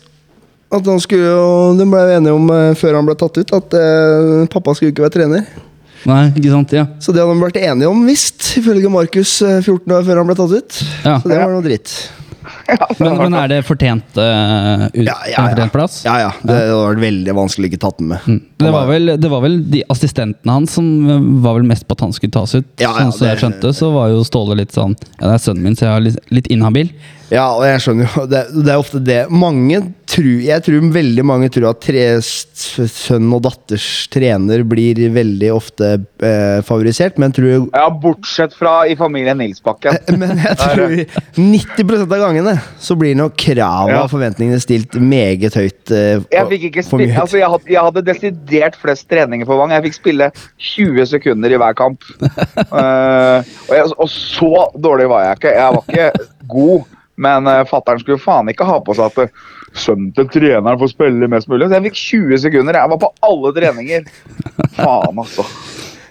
[0.69, 1.47] At han skulle jo
[1.79, 5.07] De ble enige om eh, før han ble tatt ut, at eh, pappa skulle ikke
[5.07, 5.47] være trener.
[6.07, 6.71] Nei, ikke sant?
[6.75, 6.85] Ja.
[7.03, 10.29] Så det hadde de vært enige om visst, ifølge Markus eh, 14 år før han
[10.29, 10.79] ble tatt ut.
[11.03, 11.17] Ja.
[11.17, 11.95] Så det var noe dritt.
[12.99, 15.43] Men, men er det fortjent, uh, ut, Ja, ja, ja.
[15.51, 15.99] fortjent plass?
[16.05, 16.29] Ja, ja.
[16.41, 18.29] Det hadde vært veldig vanskelig å ikke tatt den med.
[18.29, 18.39] Mm.
[18.59, 21.95] Det var, vel, det var vel de assistentene hans som eh, var vel mest på
[21.95, 22.65] at han skulle tas ut.
[22.81, 25.45] Ja, ja, sånn som jeg skjønte, så var jo Ståle litt sånn Ja, det er
[25.45, 26.91] sønnen min, så jeg er litt, litt inhabil.
[27.29, 29.77] Ja, og jeg skjønner jo Det, det er ofte det Mange
[30.09, 32.05] tror Jeg tror veldig mange tror at tre,
[32.89, 35.91] sønn og datters trener blir veldig ofte
[36.25, 39.99] eh, favorisert, men tror jeg, Ja, bortsett fra i familien Nilsbakken.
[40.17, 40.95] Men jeg tror
[41.37, 44.01] 90% av gangene så blir nok krava Ja.
[44.07, 45.93] og forventningene stilt meget høyt.
[45.93, 48.03] eh, Jeg fikk ikke spille, altså jeg hadde, jeg hadde
[48.49, 49.73] desidert flest treninger for Vang.
[49.73, 52.05] Jeg fikk spille 20 sekunder i hver kamp.
[52.19, 53.39] Uh,
[53.69, 55.55] og, jeg, og så dårlig var jeg ikke.
[55.55, 56.87] Jeg var ikke god,
[57.19, 59.43] men uh, fattern skulle faen ikke ha på seg at eh,
[59.77, 61.67] sønnen til treneren får spille mest mulig.
[61.67, 62.79] Så jeg fikk 20 sekunder.
[62.79, 64.09] Jeg var på alle treninger.
[64.79, 65.45] Faen, altså.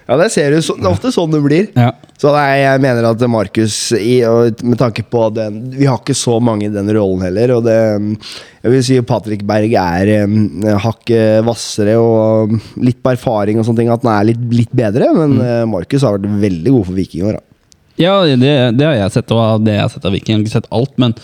[0.09, 0.57] Ja, det ser du.
[0.65, 1.67] Så, det er ofte sånn det blir.
[1.77, 1.91] Ja.
[2.19, 6.65] Så nei, jeg mener at Markus, med tanke på den Vi har ikke så mange
[6.65, 11.95] i den rollen heller, og det Jeg vil si Patrick Berg er um, hakket hvassere
[12.01, 15.71] og litt på erfaring og sånne ting, at han er litt, litt bedre, men mm.
[15.77, 17.39] Markus har vært veldig god for Viking i år.
[17.39, 17.45] da.
[17.99, 20.33] Ja, det, det har jeg sett, og det jeg har sett av Viking.
[20.33, 21.15] Jeg har ikke sett alt, men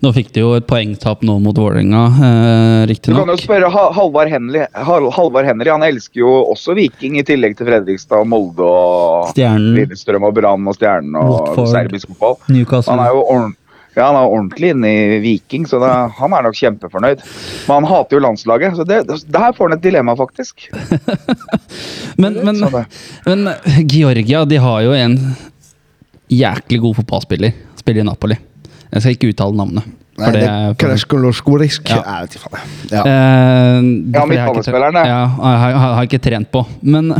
[0.00, 3.90] nå fikk de jo et poengtap nå mot Vålerenga, eh, Du kan jo spørre Ha-
[3.92, 4.64] Halvard Henry.
[4.74, 10.34] Halvard Henry han elsker jo også Viking, i tillegg til Fredrikstad, Molde og Lillestrøm og
[10.34, 11.68] Brann og Stjernen og Watford.
[11.74, 12.36] serbisk fotball.
[12.48, 13.56] Newcastle Han er jo ordentlig
[13.96, 17.24] ja, han er ordentlig inne i Viking, så det, han er nok kjempefornøyd.
[17.66, 19.00] Men han hater jo landslaget, så det,
[19.34, 20.68] der får han et dilemma, faktisk.
[22.20, 22.60] Men, men,
[23.26, 23.48] men
[23.88, 25.16] Georgia, de har jo en
[26.30, 27.52] jæklig god fotballspiller.
[27.80, 28.36] Spiller i Napoli.
[28.90, 29.90] Jeg skal ikke uttale navnet.
[30.20, 31.92] Nei, For det er for, Krasjkolosjkorisk.
[31.92, 32.00] Ja.
[32.04, 32.72] Jeg vet ikke faen.
[32.90, 33.02] Ja.
[33.02, 35.04] Eh, Ja, jeg har ikke midtbanespilleren, det.
[35.08, 36.64] Ja, har, har, har ikke trent på.
[36.82, 37.14] Men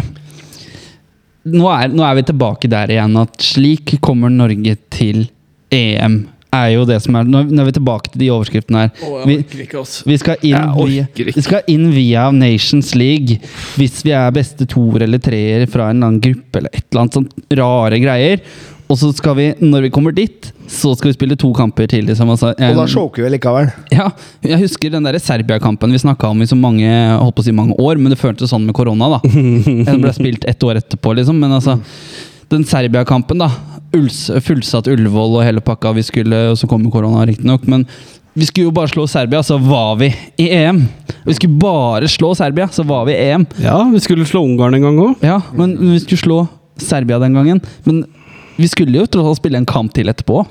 [1.51, 5.25] nå er, nå er vi tilbake der igjen at slik kommer Norge til
[5.73, 6.21] EM.
[6.51, 8.89] Er jo det som er Nå nå er vi tilbake til de overskriftene her.
[9.29, 9.37] Vi,
[10.11, 13.39] vi, skal inn via, vi skal inn via Nations League
[13.79, 17.05] hvis vi er beste toer eller treer fra en eller annen gruppe eller et eller
[17.05, 18.43] annet sånt rare greier.
[18.91, 22.05] Og så skal vi, når vi kommer dit, så skal vi spille to kamper til.
[22.09, 23.69] Liksom, altså, Og da en- choker vi likevel.
[23.95, 24.09] ja,
[24.43, 26.89] jeg husker den Serbia-kampen vi snakka om i så mange
[27.21, 29.09] holdt på å si mange år, men det føltes sånn med korona.
[29.15, 31.39] da Den ble spilt ett år etterpå, liksom.
[31.39, 31.79] Men altså,
[32.51, 33.51] den Serbia-kampen, da.
[33.95, 35.93] Uls, fullsatt Ullevål og hele pakka.
[35.95, 37.65] Vi skulle, og så kom korona, riktignok.
[37.71, 37.87] Men
[38.35, 40.85] vi skulle jo bare slå Serbia, så var vi i EM.
[41.27, 43.47] Vi skulle bare slå Serbia, så var vi i EM.
[43.63, 45.15] Ja, vi skulle slå Ungarn en gang òg.
[45.27, 46.49] Ja, men vi skulle slå
[46.81, 47.61] Serbia den gangen.
[47.85, 48.05] Men
[48.61, 50.43] vi skulle jo tross alt spille en kamp til etterpå.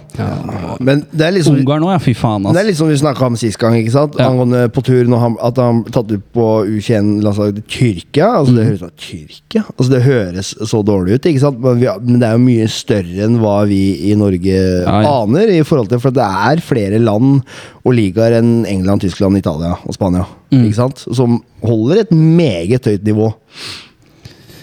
[0.84, 2.00] Men det er liksom Ungarn òg, ja.
[2.02, 4.18] Fy faen, Det er litt som vi snakka om sist gang, ikke sant?
[4.20, 4.30] Ja.
[4.32, 8.30] angående på tur når han, at han tatt ut på U21-landslaget til Tyrkia.
[8.40, 8.56] Altså.
[8.58, 9.64] Det høres Tyrkia?
[9.76, 11.60] Altså Det høres så dårlig ut, ikke sant?
[11.64, 13.82] Men, vi, men det er jo mye større enn hva vi
[14.12, 15.14] i Norge Ja, ja.
[15.24, 15.52] aner.
[15.54, 17.42] i forhold til For det er flere land
[17.86, 20.26] og ligaer enn England, Tyskland, Italia og Spania.
[20.54, 20.66] Mm.
[20.66, 21.06] Ikke sant?
[21.14, 23.32] Som holder et meget høyt nivå.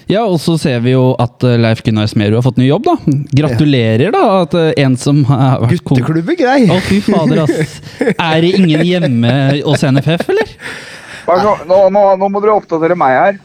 [0.06, 2.84] Ja, og så ser vi jo at eh, Leif Gunnar Smerud har fått ny jobb,
[2.86, 2.94] da.
[3.40, 4.20] Gratulerer, da.
[4.44, 6.60] At eh, en som har vært kon- Gutteklubb er grei!
[6.70, 7.80] Å, fy fader, ass.
[8.14, 9.32] Er det ingen hjemme
[9.66, 10.52] hos NFF, eller?
[11.26, 13.38] Er Nå, nå, nå må dere oppdatere meg her.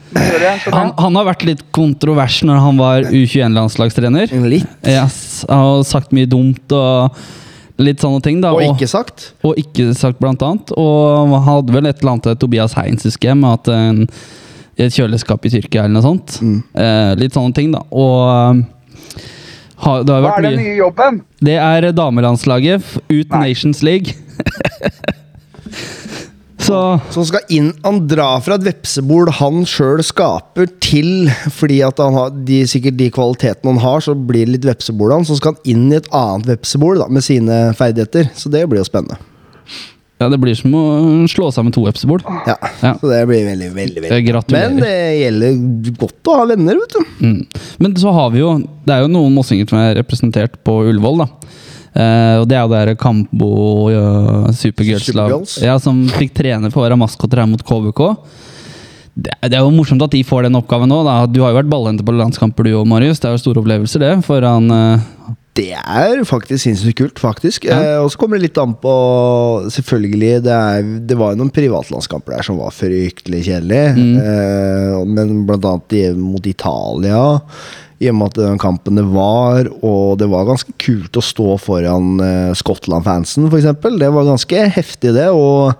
[0.70, 4.30] Han, han har vært litt kontrovers når han var U21-landslagstrener.
[4.46, 4.70] Litt.
[4.86, 5.16] Yes,
[5.50, 7.18] han har sagt mye dumt og
[7.82, 8.52] litt sånne ting, da.
[8.54, 9.32] Og ikke sagt.
[9.42, 10.70] og ikke sagt, blant annet.
[10.78, 14.04] Og han hadde vel et eller annet Tobias Heins, husker at en,
[14.82, 16.38] i et kjøleskap i Tyrkia eller noe sånt.
[16.42, 16.60] Mm.
[16.74, 17.84] Eh, litt sånne ting, da.
[17.94, 19.22] Og eh,
[19.82, 21.24] ha, det har Hva vært er den nye jobben?
[21.42, 23.42] Det er damelandslaget ut Nei.
[23.48, 24.18] Nations League.
[26.62, 26.78] Så
[27.10, 32.14] Som skal inn Han drar fra et vepsebol han sjøl skaper, til fordi at han
[32.14, 35.26] har de, sikkert de kvalitetene han har, så blir det litt vepsebol han.
[35.26, 38.30] Så skal han inn i et annet vepsebol da, med sine ferdigheter.
[38.38, 39.18] Så det blir jo spennende.
[40.22, 40.84] Ja, det blir som å
[41.32, 42.22] slå sammen to Epsebol.
[42.48, 42.94] Ja, Ja.
[43.02, 44.70] Så det blir veldig, veldig, Eh, veldig gratulerer.
[44.70, 47.26] Men det gjelder godt å ha venner, vet du.
[47.26, 47.64] Mm.
[47.82, 48.54] Men så har vi jo
[48.86, 51.28] Det er jo noen mossinger som er representert på Ullevål, da.
[51.92, 53.50] Eh, og det er jo det Kambo
[53.92, 55.58] uh, Supergirls-lag Supergirls.
[55.62, 58.02] ja, som fikk trene for å være maskoter her mot KVK.
[59.14, 61.02] Det, det er jo morsomt at de får den oppgaven nå.
[61.04, 61.18] Da.
[61.28, 63.20] Du har jo vært ballhenter på landskamper, du òg, Marius.
[63.20, 64.14] Det er jo store opplevelser, det.
[64.24, 65.10] Foran eh,
[65.58, 67.66] Det er faktisk sinnssykt kult, faktisk.
[67.68, 67.80] Ja.
[67.82, 68.94] Eh, og så kommer det litt an på
[69.74, 73.92] Selvfølgelig, det, er, det var jo noen privatlandskamper der som var fryktelig kjedelige.
[73.98, 74.14] Mm.
[74.22, 77.24] Eh, men blant annet mot Italia.
[78.02, 81.58] I og med at den kampen det var, og det var ganske kult å stå
[81.62, 83.68] foran eh, Skottland-fansen, f.eks.
[84.00, 85.28] Det var ganske heftig, det.
[85.36, 85.76] Og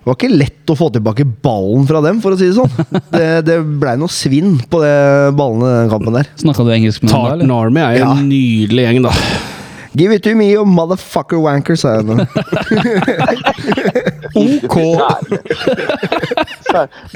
[0.00, 2.72] det var ikke lett å få tilbake ballen fra dem, for å si det sånn.
[3.12, 4.94] Det, det blei noe svinn på det
[5.36, 6.26] ballene i den kampen der.
[6.40, 7.66] Snakka du engelsk med dem da, Tartan eller?
[7.66, 8.10] Army er jo Ja.
[8.16, 9.12] en nydelig gjeng, da.
[9.98, 12.14] Give it to me, you motherfucker wanker, sa jeg nå.
[14.38, 14.76] OK!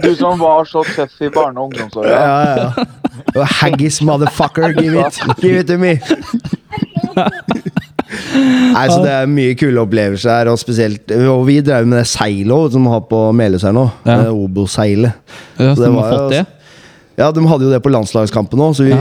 [0.03, 2.11] Du som var så tøff i barne- og ungdomsåra.
[2.11, 2.73] Ja,
[3.39, 6.01] ja, Haggis motherfucker, give it, give it to me.
[8.75, 12.09] Nei, så Det er mye kule opplevelser her, og spesielt Og vi drev med det
[12.11, 13.87] seilet som vi har på Meløs her nå.
[14.07, 14.19] Ja.
[14.33, 15.17] Obo-seilet.
[15.59, 16.45] Ja, Så det de var fått det?
[17.17, 18.95] Ja, De hadde jo det på landslagskampen òg, så vi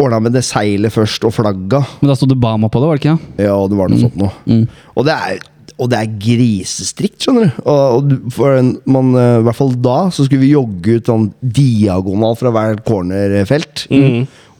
[0.00, 1.82] ordna med det seilet først, og flagga.
[2.00, 3.16] Men da sto det Bama på det, var det ikke?
[3.44, 4.32] Ja, det var noe sånt noe.
[4.48, 4.62] Mm.
[4.96, 5.42] Og det er
[5.80, 7.62] og det er grisestrikt, skjønner du.
[7.64, 11.10] Og, og for en, man, eh, I hvert fall da så skulle vi jogge ut
[11.10, 13.86] sånn diagonal fra hvert cornerfelt.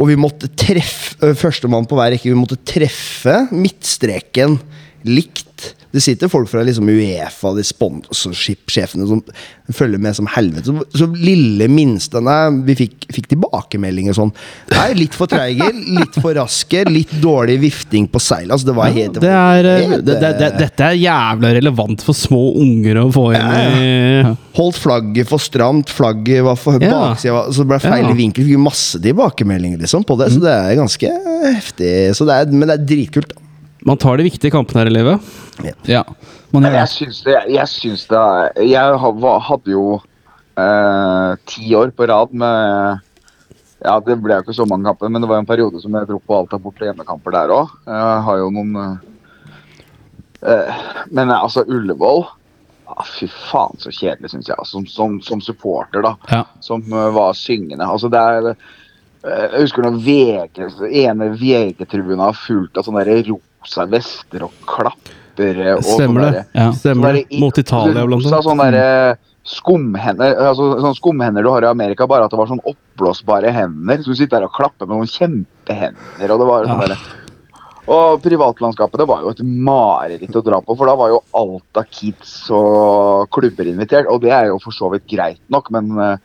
[0.00, 2.30] Og vi måtte treffe eh, Førstemann på hver rekke.
[2.32, 4.58] Vi måtte treffe midtstreken
[5.08, 5.51] likt
[5.92, 9.18] Det sitter folk fra liksom Uefa, de sponsorship-sjefene som
[9.76, 10.64] følger med som helvete.
[10.72, 12.38] Så, så lille minste Nei,
[12.68, 14.32] vi fikk, fikk tilbakemeldinger sånn.
[14.72, 18.54] Nei, litt for treige, litt for raske, litt dårlig vifting på seilet.
[18.56, 22.04] Altså, det var helt Det er, eh, helt, det, det, det, dette er jævla relevant
[22.06, 26.90] for små unger å få inn i Holdt flagget for stramt, flagget var for Ja.
[26.92, 28.16] baksida, så ble feil Ja.
[28.16, 28.48] vinkel.
[28.48, 31.12] Fikk masse tilbakemeldinger liksom på det, så det er ganske
[31.52, 31.92] heftig.
[32.16, 33.41] Så det er, men det er dritkult, da.
[33.86, 35.30] Man tar de viktige kampene her i livet.
[35.90, 36.04] Ja,
[36.54, 36.90] man gjør Jeg det.
[36.94, 37.38] syns det.
[37.50, 38.24] Jeg, syns det
[38.70, 39.86] jeg hadde jo
[40.58, 43.00] eh, ti år på rad med
[43.82, 46.06] Ja, det ble jo ikke så mange kamper, men det var en periode som jeg
[46.06, 47.72] dro på Alta til hjemmekamper der òg.
[47.88, 48.94] Jeg har jo noen eh,
[50.46, 52.22] eh, Men altså, Ullevål
[52.86, 54.68] ah, Fy faen, så kjedelig, syns jeg.
[54.68, 56.14] Som, som, som supporter, da.
[56.30, 56.44] Ja.
[56.62, 57.82] Som uh, var syngende.
[57.82, 58.56] Altså, det er eh,
[59.24, 60.62] Jeg husker når VG,
[61.02, 63.24] ene VG-tribunen var fullt av sånne der
[63.62, 65.76] rosa vester og klappere.
[65.78, 66.44] Og Stemmer det.
[66.52, 66.70] Ja.
[66.76, 67.24] Stemmer det.
[67.40, 68.44] Mot Italia, blant annet.
[68.44, 72.62] Sånne der, skumhender altså, sånne skumhender du har i Amerika, bare at det var sånn
[72.62, 74.02] oppblåsbare hender.
[74.02, 76.30] Så du sitter der og klapper med noen kjempehender.
[76.30, 76.94] og det var sånn Ja.
[76.94, 77.18] der,
[77.92, 81.80] og privatlandskapet det var jo et mareritt å dra på, for da var jo alt
[81.80, 84.06] av kids og klubber invitert.
[84.06, 86.16] Og det er jo for så vidt greit nok, men eh,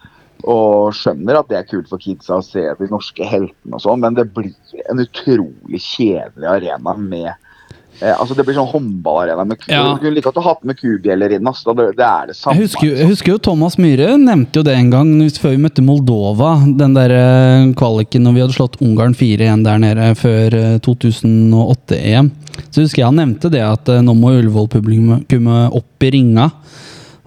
[0.45, 4.03] og skjønner at det er kult for kidsa å se de norske heltene og sånn,
[4.03, 4.53] men det blir
[4.91, 9.63] en utrolig kjedelig arena med eh, Altså Det blir sånn håndballarena med.
[9.65, 9.81] Ja.
[9.95, 11.49] Du kunne like godt ha hatt med kubjeller inn.
[11.49, 12.57] Altså, Det, det er det samme.
[12.57, 15.85] Jeg husker, jeg husker jo Thomas Myhre nevnte jo det en gang før vi møtte
[15.85, 16.51] Moldova.
[16.79, 22.29] Den der eh, kvaliken når vi hadde slått Ungarn 4-1 der nede før eh, 2008-EM.
[22.69, 26.51] Så husker jeg han nevnte det at eh, nå må Ullevål-publikummet opp i ringa.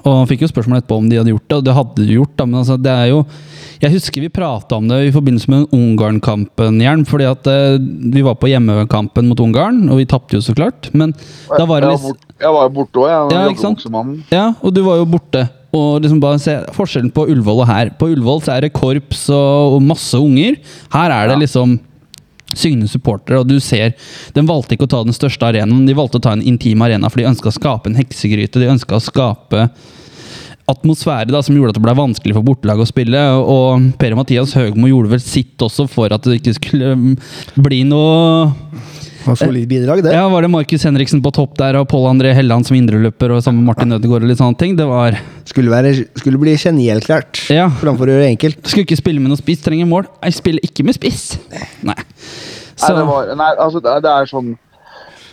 [0.00, 2.18] Og han fikk jo spørsmål etterpå om de hadde gjort det, og det hadde de
[2.18, 2.36] gjort.
[2.36, 3.24] da, men altså, det er jo
[3.80, 7.06] jeg husker vi prata om det i forbindelse med Ungarn-kampen, Jern.
[7.08, 7.78] Fordi at eh,
[8.12, 10.90] vi var på hjemmekampen mot Ungarn, og vi tapte jo så klart.
[10.92, 11.14] Men
[11.48, 13.32] da var det liksom jeg var jo borte òg, jeg.
[13.36, 13.82] Ja, ikke sant?
[14.32, 15.44] Ja, og du var jo borte.
[15.76, 17.92] Og liksom bare se forskjellen på Ullevål og her.
[18.00, 20.56] På Ullevål så er det korps og, og masse unger.
[20.92, 21.76] Her er det liksom
[22.54, 23.94] syngende supportere, og du ser
[24.34, 27.10] Den valgte ikke å ta den største arenaen, de valgte å ta en intim arena,
[27.10, 28.60] for de ønska å skape en heksegryte.
[28.60, 29.68] De ønska å skape
[30.70, 33.22] atmosfære da, som gjorde at det ble vanskelig for bortelaget å spille.
[33.40, 36.94] Og Per-Mathias Høgmo gjorde vel sitt også for at det ikke skulle
[37.58, 38.50] bli noe
[39.26, 40.12] var solid bidrag, det.
[40.14, 43.42] ja, Var det Markus Henriksen på topp der, og Pål André Helland som indreløper, og
[43.44, 44.76] sammen med Martin Ødegaard og litt sånne ting?
[44.78, 45.18] Det var
[45.50, 47.68] Skulle, være, skulle bli genierklært Ja.
[47.82, 48.64] framfor å gjøre det enkelt.
[48.66, 50.06] Skulle ikke spille med noe spiss, trenger mål.
[50.22, 51.38] Jeg spiller ikke med spiss.
[51.82, 51.96] Nei.
[52.80, 54.54] Så Nei, det var, nei, altså det, det er sånn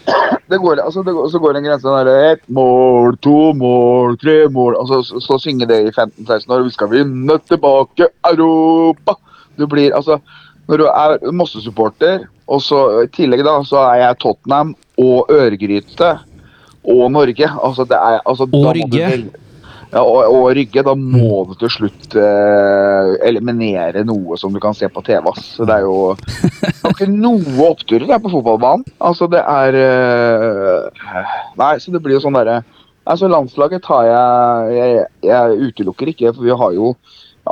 [0.51, 4.37] det går, altså det går, Så går en grense der ett mål, to mål, tre
[4.51, 6.63] mål altså Så, så synge det i 15-16 år.
[6.67, 9.17] Vi skal vinne tilbake Europa!
[9.57, 10.19] Du blir altså
[10.67, 16.13] Når du er Mosse-supporter, og så i tillegg da, så er jeg Tottenham og Øregryte
[16.87, 17.49] og Norge.
[17.63, 19.09] Altså det er altså, Og må du Rygge.
[19.87, 20.83] Ja, og, og Rygge.
[20.83, 25.27] Da må du til slutt eh, eliminere noe som du kan se på TV.
[25.31, 25.53] Ass.
[25.57, 26.15] Så det er jo
[26.91, 28.87] ikke noe oppturer der på fotballbanen.
[28.99, 32.61] Altså, det er eh, Nei, så det blir jo sånn derre
[33.07, 36.91] Altså, landslaget tar jeg, jeg Jeg utelukker ikke, for vi har jo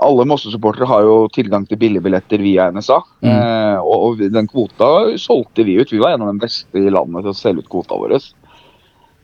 [0.03, 2.97] alle Mosse-supportere har jo tilgang til billigbilletter via NSA.
[3.25, 3.29] Mm.
[3.31, 4.89] Eh, og, og den kvota
[5.21, 5.91] solgte vi ut.
[5.93, 8.17] Vi var en av de beste i landet til å selge ut kvota vår.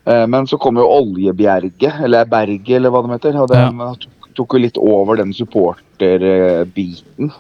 [0.06, 3.40] Eh, men så kom jo Oljebjerget, eller Berget, eller hva det heter.
[3.42, 3.62] Og det
[4.06, 7.32] tok, tok jo litt over den supporterbiten.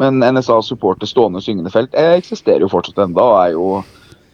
[0.00, 3.66] Men NSA supporter stående syngende felt eh, eksisterer jo fortsatt enda, og er jo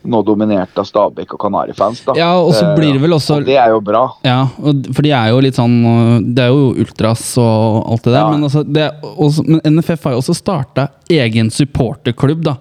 [0.03, 2.01] nå dominert av Stabæk og Kanarifans.
[2.07, 2.15] da.
[2.17, 4.07] Ja, og så Eh, blir det vel også og det er jo bra.
[4.25, 8.05] Ja, og, for de er jo litt sånn øh, Det er jo ultras og alt
[8.05, 8.21] det der.
[8.21, 8.31] Ja.
[8.31, 12.57] Men, altså, det er også, men NFF har jo også starta egen supporterklubb da,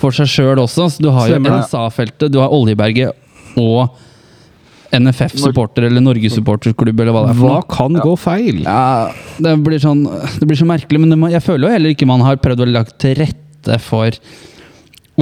[0.00, 0.90] for seg sjøl også.
[0.90, 3.14] Så du har jo NSA-feltet, du har Oljeberget
[3.60, 3.90] og
[4.90, 7.40] NFF supporter eller Norges supporterklubb eller hva det er.
[7.44, 8.62] Hva kan kan gå feil?
[8.64, 10.02] Ja, det blir, sånn,
[10.40, 12.64] det blir så merkelig, men det må, jeg føler jo heller ikke man har prøvd
[12.64, 14.10] å lage til rette for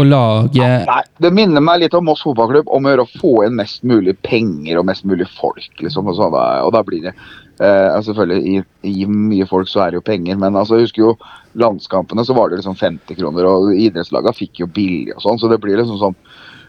[0.03, 3.33] å lage Nei, Det minner meg litt om Moss fotballklubb om å gjøre å få
[3.47, 5.71] inn mest mulig penger og mest mulig folk.
[5.79, 9.85] liksom, Og, så og da blir det eh, altså Selvfølgelig, i, i mye folk så
[9.85, 11.17] er det jo penger, men altså, jeg husker jo
[11.59, 15.51] landskampene så var det liksom 50 kroner, og idrettslagene fikk jo billig og sånn, så
[15.51, 16.17] det blir liksom sånn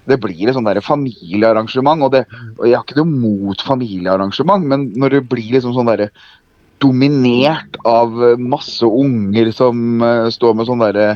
[0.10, 2.24] det blir et sånn familiearrangement, og, det,
[2.58, 6.08] og jeg har ikke noe mot familiearrangement, men når det blir liksom sånn derre
[6.80, 11.10] dominert av eh, masse unger som uh, står med sånn derre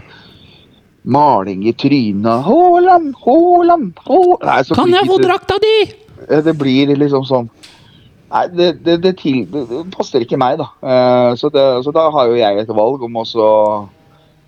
[1.04, 2.46] maling i trynet.
[2.48, 5.78] Haaland, Haaland, Haaland Kan jeg få drakta di?!
[6.24, 7.50] Det blir liksom sånn
[8.34, 10.66] Nei, det, det, det, til, det, passer ikke meg, da.
[10.82, 13.50] Uh, så, det, så da har jo jeg et valg om også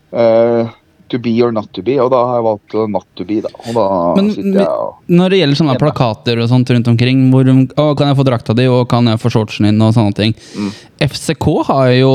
[0.09, 0.71] uh,
[1.11, 3.39] to be or not to be, og da har jeg valgt uh, not to be,
[3.43, 3.51] da.
[3.65, 3.85] Og da
[4.17, 7.87] Men sitter jeg og når det gjelder sånne plakater og sånt rundt omkring, hvor å,
[7.97, 10.35] kan jeg få drakta di, og kan jeg få shortsen din, og sånne ting.
[10.57, 10.71] Mm.
[11.05, 12.13] FCK har jo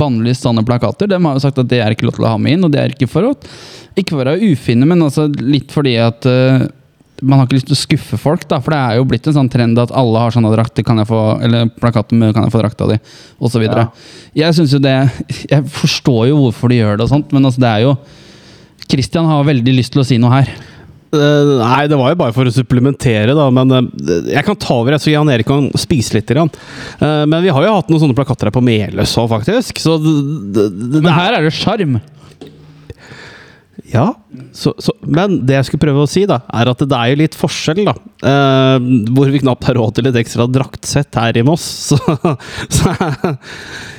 [0.00, 1.10] bannlyst sånne plakater.
[1.10, 2.72] De har jo sagt at det er ikke lov til å ha med inn, og
[2.72, 3.34] det er ikke for å
[3.96, 6.66] ikke være ufine, men altså litt fordi at eh,
[7.22, 9.36] man har ikke lyst til å skuffe folk, da, for det er jo blitt en
[9.38, 12.52] sånn trend at alle har sånne drakter, kan jeg få, eller plakater med 'kan jeg
[12.52, 13.00] få drakta di',
[13.40, 13.62] osv.
[13.62, 13.88] Ja.
[14.34, 15.10] Jeg synes jo det
[15.50, 17.96] Jeg forstår jo hvorfor de gjør det og sånt, men altså det er jo
[18.86, 20.50] Christian har veldig lyst til å si noe her.
[21.14, 23.46] Uh, nei, det var jo bare for å supplementere, da.
[23.54, 23.82] Men uh,
[24.30, 26.30] jeg kan ta over, så Jan Erik kan spise litt.
[26.30, 29.80] Eh, men vi har jo hatt noen sånne plakater her på Meløs òg, faktisk.
[29.82, 30.14] Så det,
[30.54, 31.98] det, det, Men her er det sjarm.
[33.84, 34.06] Ja,
[34.56, 37.18] så, så, men det jeg skulle prøve å si, da, er at det er jo
[37.20, 37.94] litt forskjell, da.
[38.30, 41.66] Eh, hvor vi knapt har råd til et ekstra draktsett her i Moss.
[41.96, 41.98] Så,
[42.72, 42.94] så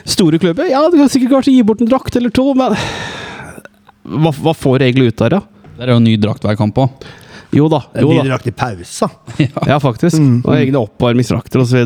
[0.08, 2.76] Store klubber, ja, du kan sikkert kanskje gi bort en drakt eller to, men
[4.08, 5.42] hva, hva får egentlig ut av det?
[5.78, 7.08] Det er jo ny drakt hver kamp òg.
[7.56, 7.80] Jo da.
[8.02, 8.24] Jo da.
[8.28, 9.10] drakt i pausa.
[9.70, 10.20] Ja, faktisk.
[10.20, 11.84] Og egne oppvarmingsdrakter osv.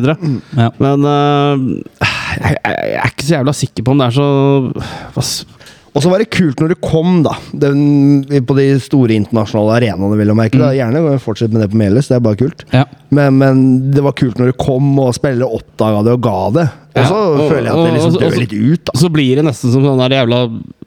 [0.58, 0.70] Ja.
[0.82, 1.66] Men eh,
[2.02, 4.28] jeg, jeg, jeg er ikke så jævla sikker på om det er så
[5.14, 5.26] hva,
[5.92, 7.34] Og så var det kult når det kom, da.
[7.52, 10.60] Den, på de store internasjonale arenaene, vil jeg merke.
[10.60, 10.70] Da.
[10.72, 12.64] Gjerne fortsett med det på Meløs, det er bare kult.
[12.72, 12.86] Ja.
[13.12, 16.64] Men, men det var kult når det kom, og spillere oppdaga det og ga det.
[16.92, 18.96] Og så Ja, føler jeg at det liksom dør litt ut, da.
[19.02, 20.40] Så blir det nesten som sånn der jævla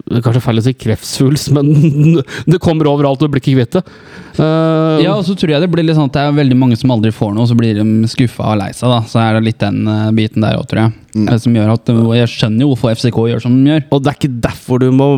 [0.05, 1.71] Kanskje feil å si kreftsvulst, men
[2.51, 3.81] det kommer overalt og du blir ikke kvitt det.
[4.37, 6.77] Uh, Ja, og så tror jeg det blir litt sånn at det er veldig mange
[6.77, 8.91] som aldri får noe, og så blir de skuffa og lei seg.
[8.91, 10.95] da Så er det litt den uh, biten der òg, tror jeg.
[11.15, 11.27] Mm.
[11.41, 13.85] Som gjør at og Jeg skjønner jo hvorfor FCK gjør som de gjør.
[13.89, 15.11] Og det er ikke derfor du må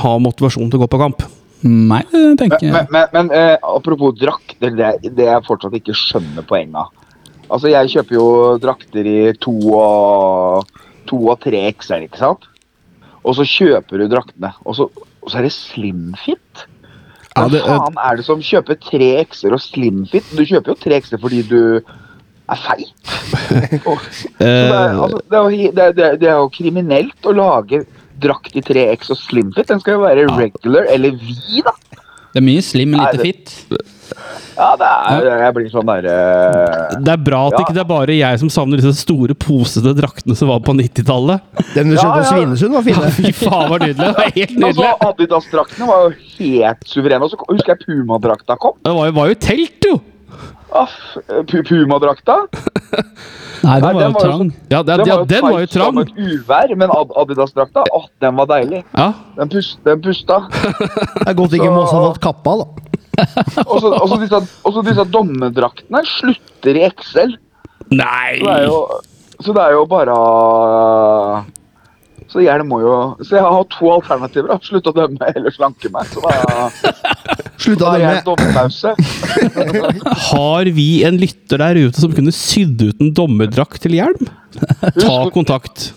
[0.00, 1.24] ha motivasjon til å gå på kamp.
[1.64, 2.02] Nei,
[2.38, 2.88] tenker jeg.
[2.92, 6.90] men, men eh, apropos drakter, det, det jeg fortsatt ikke skjønner poenget av.
[7.48, 8.26] Altså, jeg kjøper jo
[8.60, 10.74] drakter i to og,
[11.08, 12.44] to og tre XL, ikke sant?
[13.24, 14.88] Og så kjøper du draktene, og så,
[15.22, 16.64] og så er det slimfit.
[17.34, 20.28] Ja, Hva det- faen er det som kjøper tre X-er og slimfit?
[20.36, 21.80] Du kjøper jo tre X-er fordi du
[22.44, 22.92] er feit.
[23.88, 23.98] Og,
[24.38, 27.32] det, er, Eh, altså, det, er jo, det, det, er, det er jo kriminelt å
[27.32, 27.80] lage
[28.20, 29.66] drakt i 3X og slimfit.
[29.72, 31.72] Den skal jo være regular eller vid, da.
[32.34, 33.52] Det er mye slim, men lite fitt.
[34.54, 36.12] Ja, det er, jeg blir sånn derre
[37.02, 37.62] det er bra at Ja.
[37.64, 41.42] ikke det er bare jeg som savner disse store posete draktene som var på 90-tallet.
[41.74, 42.30] Den du Ja, kjøpte på ja.
[42.30, 43.10] Svinesund, var fine.
[43.18, 43.98] Fy faen, var nydelig!
[43.98, 44.68] Det var helt nydelig.
[44.68, 45.08] Altså, nydelig.
[45.08, 47.24] Adidas-draktene var jo helt suverene.
[47.26, 48.76] Og så husker jeg Puma-drakta kom.
[48.84, 49.96] Det var jo, var jo telt, jo!
[50.74, 50.94] Aff,
[51.68, 52.36] Puma-drakta.
[53.64, 54.48] Nei, den var den jo var jo- trang.
[54.70, 55.98] Ja, den, ja, den var jo tight som trang.
[56.02, 58.82] et uvær, men Adidas-drakta, åh, den var deilig.
[58.96, 59.06] Ja.
[59.38, 60.40] Den, pust, den pusta.
[60.50, 62.66] Det er godt ikke Moss har fått kappa, da.
[63.68, 63.78] Og
[64.10, 64.40] så disse,
[64.90, 67.36] disse dommedraktene slutter i XL.
[67.94, 68.40] Nei!
[68.40, 68.78] Så det er jo,
[69.44, 70.16] så det er jo bare
[72.34, 74.48] Så jeg må jo Så jeg har to alternativer.
[74.50, 74.56] da.
[74.66, 76.08] Slutte å dømme eller slanke meg.
[76.10, 76.66] Så da,
[77.62, 78.24] Slutt da å er dømme.
[78.26, 78.94] dommerpause.
[80.34, 84.26] Har vi en lytter der ute som kunne sydd ut en dommerdrakt til hjelm?
[84.98, 85.92] Ta kontakt.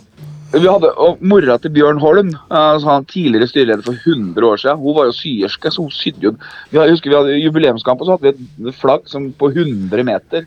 [0.54, 4.80] Vi hadde, og Mora til Bjørn Holm, altså han tidligere styreleder for 100 år siden,
[4.80, 8.00] hun var jo syerske, så hun sydde jo vi hadde, Jeg husker vi hadde jubileumskamp,
[8.00, 10.46] og så hadde vi et flagg som på 100 meter.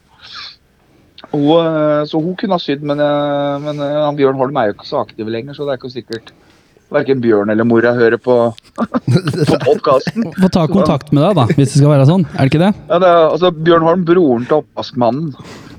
[1.28, 4.70] Hun, eh, så hun kunne ha sydd, men, eh, men eh, han Bjørn Holm er
[4.70, 6.32] jo ikke så aktiv lenger, så det er ikke sikkert
[6.90, 8.36] verken Bjørn eller mora hører på,
[9.50, 10.30] på podkasten.
[10.40, 12.24] Få ta kontakt med deg, da, hvis det skal være sånn.
[12.34, 12.72] Er det ikke det?
[12.88, 15.34] Ja, det er, altså, Bjørn Holm, broren til oppvaskmannen.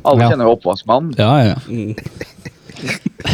[0.05, 0.29] Alle Ja.
[0.31, 1.11] kjenner jo oppvaskmannen.
[1.19, 1.57] Ja, ja.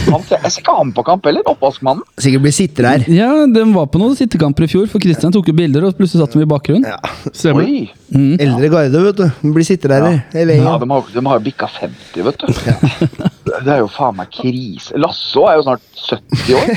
[0.08, 2.06] Han, jeg ser ikke han på kamp heller, oppvaskmannen.
[2.22, 3.06] Sikkert blir sitter her.
[3.12, 6.24] Ja, De var på noen sittekamper i fjor, for Kristian tok jo bilder, og plutselig
[6.24, 6.88] satt de i bakgrunnen.
[6.88, 7.32] Ja.
[7.32, 7.68] Stemmer.
[8.14, 8.38] Mm.
[8.44, 9.26] Eldre garde, vet du.
[9.42, 12.48] De blir sitter her hele Ja, de har, de har bikka 50, vet du.
[13.58, 14.96] Det er jo faen meg krise.
[15.00, 16.74] Lasso er jo snart 70 år.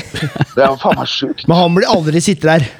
[0.55, 1.47] Det er jo faen meg sjukt.
[1.47, 2.71] Men han blir aldri sitter her.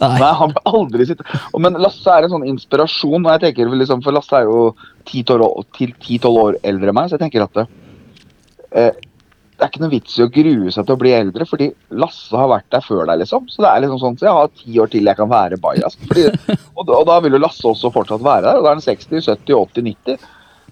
[0.00, 3.20] Nei, han vil aldri sitte Men Lasse er en sånn inspirasjon.
[3.20, 4.70] Og jeg tenker liksom, For Lasse er jo
[5.10, 7.66] 10-12 år, 10-12 år eldre enn meg, så jeg tenker at det,
[8.80, 8.90] eh,
[9.60, 11.66] det er ikke noe vits i å grue seg til å bli eldre, fordi
[12.00, 13.44] Lasse har vært der før deg, liksom.
[13.52, 15.98] Så det er liksom sånn, så jeg har ti år til jeg kan være bajas.
[16.08, 16.24] Fordi,
[16.78, 18.56] og, og da vil jo Lasse også fortsatt være der.
[18.56, 20.24] Og da er han 60, 70, 80, 90.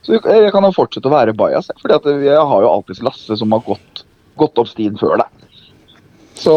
[0.07, 1.69] Så jeg kan jo fortsette å være bajas.
[1.83, 4.05] for jeg har jo alltid Lasse som har gått,
[4.41, 5.48] gått opp stien før deg.
[6.39, 6.55] Så,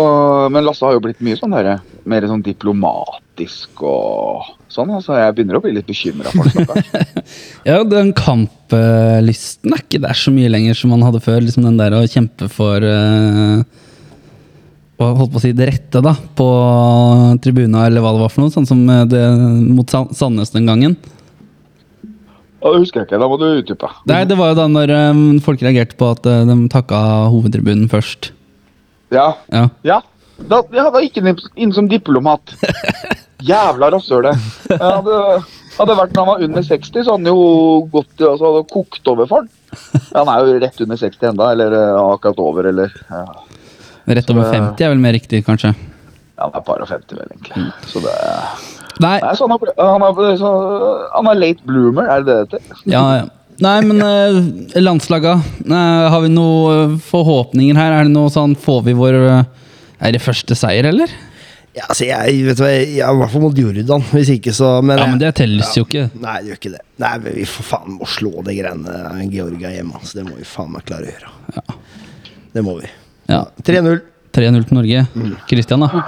[0.53, 4.91] men Lasse har jo blitt mye sånn der, mer sånn diplomatisk og sånn.
[4.93, 7.15] altså Jeg begynner å bli litt bekymra for det.
[7.69, 11.41] Ja, den kamplysten er ikke der så mye lenger som man hadde før.
[11.41, 13.63] Liksom den der å kjempe for uh,
[15.01, 16.13] holdt på å si det rette, da.
[16.37, 16.49] På
[17.41, 18.53] tribuna, eller hva det var for noe.
[18.53, 19.23] Sånn som eh, det
[19.73, 20.97] mot Sandnes den gangen.
[22.61, 23.89] Det husker jeg ikke, da må du utdype.
[24.09, 26.99] Nei, det var jo da når um, folk reagerte på at uh, de takka
[27.33, 28.29] hovedtribunen først.
[29.11, 29.67] Ja, Ja.
[29.83, 30.01] ja.
[30.41, 32.55] Da, ja, da gikk han inn, som diplomat.
[33.51, 34.37] Jævla rasshølet.
[34.71, 35.17] Hadde,
[35.77, 37.43] hadde vært når han var under 60, så hadde han jo
[37.93, 39.51] gått altså, hadde kokt over for han.
[40.15, 43.21] Han er jo rett under 60 enda, eller eh, akkurat over, eller ja.
[44.17, 45.75] Rett over 50 er vel mer riktig, kanskje.
[45.75, 47.67] Ja, Han er par og 50, vel, egentlig.
[47.91, 48.15] Så det
[49.01, 50.49] Nei, Nei, så han, er, han, er, så,
[51.13, 52.81] han er late bloomer, er det det det heter?
[52.91, 53.29] ja, ja.
[53.61, 55.35] Nei men eh, landslaga.
[55.61, 57.97] eh, har vi noen forhåpninger her?
[57.99, 59.43] Er det noe sånn Får vi vår eh,
[60.01, 61.11] Er det første seier, eller?
[61.71, 64.01] Ja, altså, jeg vet du hva, jeg, I hvert fall mot Jordan.
[64.11, 66.09] Hvis ikke, så men, Ja, men det telles jo ikke.
[66.19, 66.81] Nei, det gjør ikke det.
[66.99, 69.95] Nei, men Vi for faen må slå det greiene Georgia hjemme.
[70.01, 71.31] Altså, det må vi faen meg klare å gjøre.
[71.55, 71.77] Ja.
[72.57, 72.89] Det må vi.
[73.31, 74.01] Ja, 3-0.
[74.35, 75.05] 3-0 til Norge.
[75.47, 76.03] Christian, da?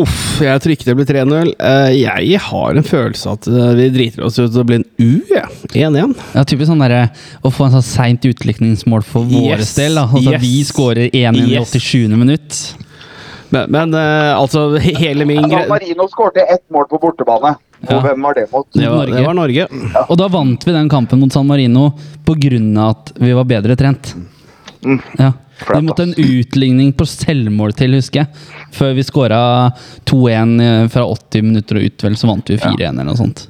[0.00, 1.50] Uff, jeg tror ikke det blir 3-0.
[1.60, 4.86] Eh, jeg har en følelse at eh, vi driter oss ut og det blir en
[5.04, 5.50] U, jeg.
[5.74, 6.14] 1-1.
[6.32, 7.10] Ja, typisk sånn der,
[7.44, 9.98] Å få en sånn seint utlikningsmål for vår Yes, del.
[10.00, 10.40] da Altså yes.
[10.46, 11.74] Vi skårer 1-1 i Yes.
[11.76, 12.08] 87.
[12.16, 12.62] minutt.
[13.52, 15.68] Men, men eh, altså, hele min San.
[15.68, 17.52] Marino skårte ett mål på bortebane.
[17.82, 18.00] Og Ja.
[18.00, 18.66] hvem var det mot?
[18.72, 19.16] Det var, Norge.
[19.18, 19.66] det var Norge.
[20.08, 21.90] Og da vant vi den kampen mot San Marino
[22.78, 24.14] av at vi var bedre trent.
[25.18, 25.32] Ja.
[25.68, 28.50] Vi måtte en utligning på selvmål til, husker jeg.
[28.72, 29.40] Før vi skåra
[30.08, 33.46] 2-1 fra 80 minutter og ut, vel, så vant vi 4-1 eller noe sånt.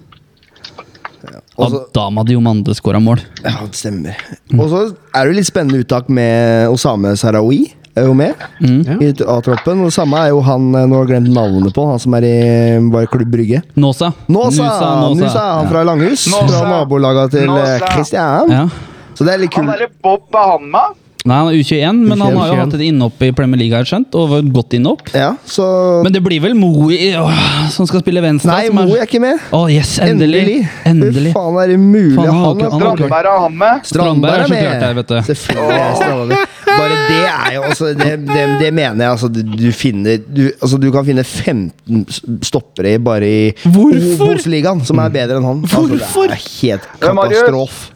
[1.56, 3.20] Og Og så- da hadde jo Mande skåra mål.
[3.44, 4.16] Ja, det stemmer.
[4.58, 7.72] Og så er det litt spennende uttak med Osame Sarawi.
[7.94, 9.02] Er jo med mm.
[9.02, 9.80] i A-troppen.
[9.80, 12.14] Og det samme er jo han eh, Nå har jeg glemt navnet på han som
[12.14, 13.62] er i var Klubb Brygge.
[13.76, 14.14] Nåsa.
[14.28, 15.12] Nåsa!
[15.12, 16.26] Nusa, han fra Langhus.
[16.32, 16.48] Nåsa.
[16.48, 17.52] Fra nabolaget til
[17.92, 18.50] Kristian.
[18.50, 18.68] Ja.
[19.12, 19.68] Så det er litt kult.
[19.68, 21.01] Han derre Bob er han med?
[21.22, 23.84] Nei, han er U21, men han har jo hatt et innhopp i Premier League, har
[23.84, 24.16] jeg skjønt.
[24.18, 25.12] Og godt innhopp.
[25.14, 25.66] Ja, så
[26.02, 28.50] Men det blir vel Moe åh, som skal spille venstre?
[28.50, 29.38] Nei, Moe er- Mo er ikke med.
[29.54, 30.62] Å, yes, endelig!
[30.88, 31.32] Endelig.
[31.36, 32.16] Hvor faen er det mulig?
[32.16, 33.86] Faen, han han er han Strandberg er han med?
[33.86, 35.20] Strandberg er så klart der, vet du.
[35.32, 36.42] Selvfølgelig
[36.72, 40.78] Bare det er jo altså, det, det, det mener jeg altså, du, finner du, altså,
[40.80, 44.32] du kan finne 15 stoppere bare i Hvorfor?
[44.32, 45.62] Obos-ligaen som er bedre enn han.
[45.66, 45.92] Hvorfor?
[45.98, 47.92] Altså, det er helt katastrofe.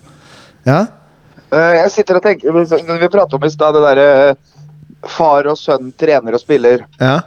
[0.66, 0.81] Ja?
[1.53, 4.36] Eh, Jeg sitter og tenker Vi pratet om i stad det derre
[5.07, 6.86] far og sønn trener og spiller.
[7.01, 7.20] ja.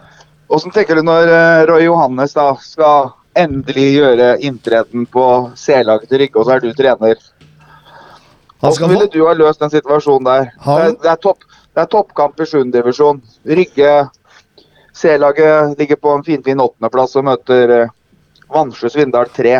[0.49, 6.19] Åssen tenker du når eh, Roy Johannes da skal endelig gjøre inntreden på C-laget til
[6.23, 7.15] Rygge, og så er du trener?
[8.59, 10.49] Hvordan ville du ha løst den situasjonen der?
[10.65, 11.45] Han- Det, er, det, er topp,
[11.75, 12.63] det er toppkamp i 7.
[12.73, 13.21] divisjon.
[13.45, 14.09] Rygge
[14.93, 17.89] C-laget ligger på en finfin åttendeplass og møter eh,
[18.49, 19.59] Vansjø Svindal 3.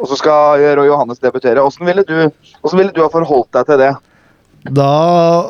[0.00, 1.60] Og så skal Roy Johannes debutere.
[1.60, 2.14] Hvordan ville, du,
[2.62, 3.90] hvordan ville du ha forholdt deg til det?
[4.76, 4.86] Da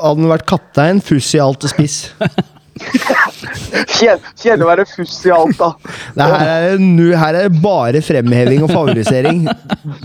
[0.02, 2.00] hadde han vært kaptein, fuss i alt og spiss.
[3.90, 5.72] Kjedelig å være fuss i alt, da.
[6.16, 9.44] Det her, er, nu- her er bare fremheving og favorisering.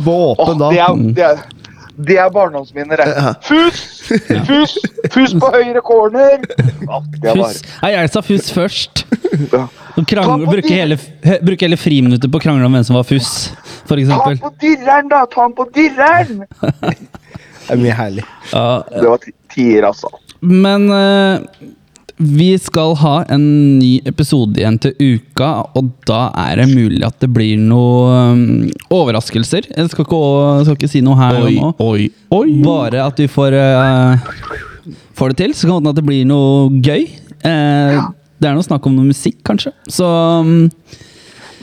[0.04, 0.72] På åpen da.
[0.74, 1.44] det, er,
[1.96, 3.02] det, er, er barndomsminner.
[3.02, 3.36] det.
[3.46, 3.84] Fuss!
[4.50, 4.76] Fuss!
[5.14, 6.46] Fuss på høyre corner!
[6.86, 7.62] Ja, det er Fuss.
[7.82, 9.06] Nei, jeg sa fuss først.
[9.96, 12.76] Bare Og Krangle, Ta på bruke, hele, he- bruke hele friminuttet på å krangle om
[12.76, 13.32] hvem som var fuss,
[13.88, 15.24] for Ta han på dirreren, da!
[15.32, 16.44] Ta han på dirreren!
[17.66, 18.24] Det er mye herlig.
[18.52, 20.12] Ja, Det var ti- tier, altså.
[20.46, 21.40] men uh,
[22.22, 27.18] vi skal ha en ny episode igjen til uka, og da er det mulig at
[27.24, 29.66] det blir noen overraskelser.
[29.74, 30.22] Jeg skal ikke,
[30.68, 31.72] skal ikke si noe her Oi, nå.
[31.84, 32.06] oi,
[32.38, 32.46] oi.
[32.64, 36.30] Bare at vi får, uh, får det til, så kan det hende at det blir
[36.30, 37.08] noe gøy.
[37.46, 37.98] Eh,
[38.40, 39.74] det er noe snakk om noe musikk, kanskje.
[39.92, 40.70] Så um...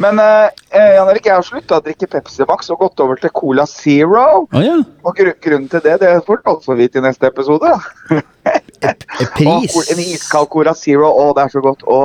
[0.01, 3.19] Men eh, eh, Jan Erik, jeg har slutta å drikke Pepsi Max og gått over
[3.21, 4.47] til Cola Zero.
[4.49, 4.79] Å ja.
[5.05, 7.75] Og gr grunnen til det det får du også vite i neste episode.
[9.37, 9.77] Pris.
[9.93, 11.11] en iskald Cola Zero.
[11.13, 11.85] Å, det er så godt.
[11.85, 12.01] Å.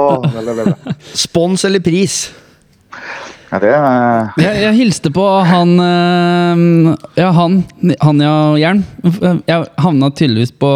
[1.26, 2.28] Spons eller pris?
[3.48, 4.34] ja, det er...
[4.42, 7.62] Jeg, jeg hilste på han eh, Ja, han.
[8.04, 8.84] Han ja, Jern.
[9.48, 10.74] Jeg havna tydeligvis på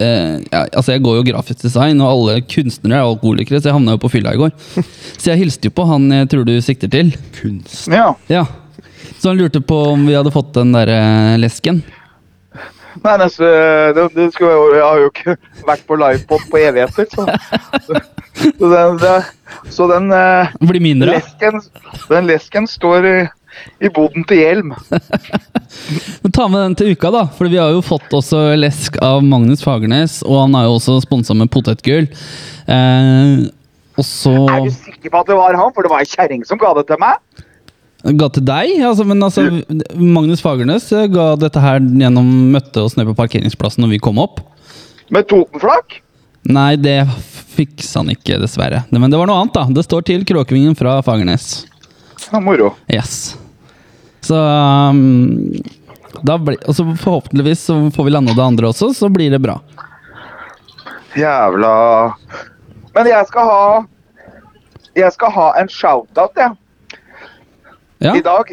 [0.00, 3.76] eh, ja, altså Jeg går jo grafisk design, og alle kunstnere er alkoholikere, så jeg
[3.78, 4.52] havna jo på fylla i går.
[5.18, 7.12] Så jeg hilste jo på han jeg tror du sikter til.
[7.40, 7.88] Kunst.
[7.90, 8.12] Ja.
[8.30, 8.44] Ja.
[9.18, 11.00] Så han lurte på om vi hadde fått den derre
[11.42, 11.80] lesken.
[12.98, 13.46] Nei, altså
[13.94, 15.34] det, det skulle jeg, jo- jeg har jo ikke
[15.68, 17.26] vært på livepod på evigheter, så,
[18.58, 19.12] så den, det,
[19.74, 21.14] så den eh, Blir mindre.
[21.18, 21.60] lesken,
[22.08, 23.16] den lesken står i,
[23.80, 24.72] i boden til hjelm.
[26.36, 27.24] Ta med den til uka, da.
[27.36, 30.98] For vi har jo fått også lesk av Magnus Fagernes, og han er jo også
[31.04, 32.08] sponsa med potetgull.
[32.68, 33.46] Eh,
[33.98, 35.72] og så Er du sikker på at det var han?
[35.74, 37.18] For det var ei kjerring som ga det til meg.
[38.18, 38.76] ga til deg.
[38.86, 39.48] Altså, men altså,
[39.98, 44.20] Magnus Fagernes eh, ga dette her gjennom møtte oss nede på parkeringsplassen når vi kom
[44.22, 44.44] opp.
[45.14, 46.00] Med Totenflak.
[46.48, 47.00] Nei, det
[47.58, 48.84] fiksa han ikke, dessverre.
[48.94, 49.66] Men det var noe annet, da.
[49.74, 51.66] Det står til Kråkevingen fra Fagernes.
[52.28, 52.74] Ja, moro.
[52.92, 53.34] Yes.
[54.28, 55.52] Så um,
[56.22, 59.40] da blir, Og så forhåpentligvis så får vi landa det andre også, så blir det
[59.40, 59.58] bra.
[61.16, 62.14] Jævla
[62.94, 63.62] Men jeg skal ha
[64.98, 66.52] Jeg skal ha en shout-out, jeg,
[67.98, 68.50] Ja, i dag.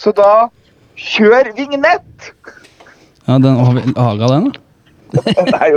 [0.00, 0.48] Så da
[0.96, 2.32] kjør vignett!
[3.26, 4.48] ja den har vi laga den.
[5.54, 5.68] Nei,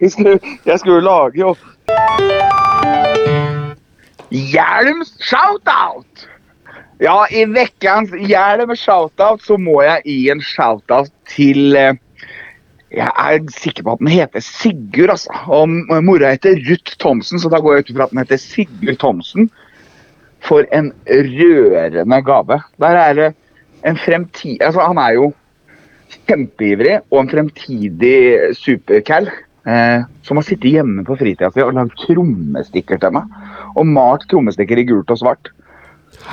[0.00, 1.54] jeg skulle, jeg skulle lage jo
[4.28, 6.28] Hjelms shoutout!
[6.98, 11.94] Ja, i vekkens hjelm shoutout så må jeg gi en shoutout til eh,
[12.90, 15.34] Jeg er sikker på at den heter Sigurd, altså.
[15.52, 15.68] Og
[16.02, 19.50] mora heter Ruth Thomsen, så da går jeg ut ifra at den heter Sigurd Thomsen.
[20.42, 22.58] For en rørende gave.
[22.80, 23.28] Der er det
[23.86, 24.56] en fremtid...
[24.62, 25.28] Altså, han er jo
[26.26, 29.30] kjempeivrig og en fremtidig supercal.
[29.68, 33.30] Eh, som har sittet hjemme på fritida si og lagd trommestikker til meg.
[33.76, 35.52] Og malt trommestikker i gult og svart.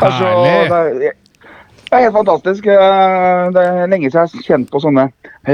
[0.01, 0.69] Altså, Herlig.
[0.99, 1.15] det, er,
[1.89, 2.65] det er helt fantastisk.
[2.67, 5.07] Eh, Det er lenge siden jeg har kjent på sånne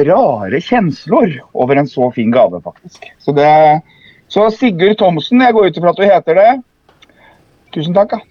[0.08, 3.06] rare kjensler over en så fin gave, faktisk.
[3.22, 3.50] Så, det,
[4.32, 6.50] så Sigurd Thomsen, jeg går ut ifra at du heter det.
[7.76, 8.18] Tusen takk.
[8.18, 8.22] Ja.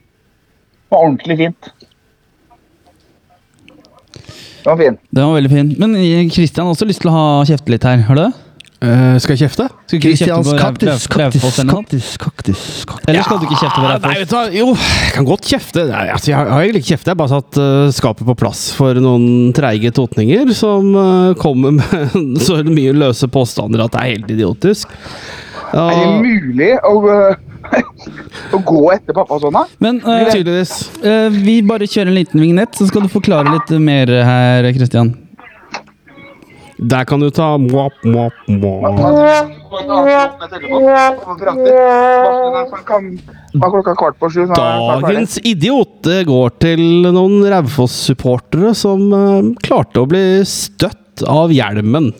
[0.90, 1.68] Det var ordentlig fint.
[4.61, 4.96] Det var fin.
[5.14, 5.68] Den var veldig fin.
[5.78, 8.02] Men Kristian Christian har også lyst til å ha kjefte litt her.
[8.08, 8.32] Har du det?
[8.81, 9.66] Eh, skal jeg kjefte?
[9.91, 12.62] Skal ikke kjefte på Ræv- kaktus, kaktus, kaktus, kaktus.
[13.05, 14.55] Eller skal du ikke kjefte på Raufoss?
[14.57, 15.85] Jo, jeg kan godt kjefte.
[15.91, 17.11] Nei, altså, jeg har egentlig ikke kjeftet.
[17.11, 21.76] Jeg har bare satt eh, skapet på plass for noen treige totninger som eh, kommer
[21.76, 24.97] med så mye løse påstander at det er helt idiotisk.
[25.76, 26.97] Er det mulig å,
[28.57, 29.68] å gå etter pappa sånn, da?
[29.85, 30.72] Men uh, tydeligvis.
[31.05, 35.12] Uh, vi bare kjører en liten vignett, så skal du forklare litt mer her, Christian.
[36.81, 37.59] Der kan du ta
[44.41, 45.05] jeg snart ferdig.
[45.05, 46.81] Dagens idiot det går til
[47.12, 52.14] noen Raufoss-supportere som eh, klarte å bli støtt av hjelmen.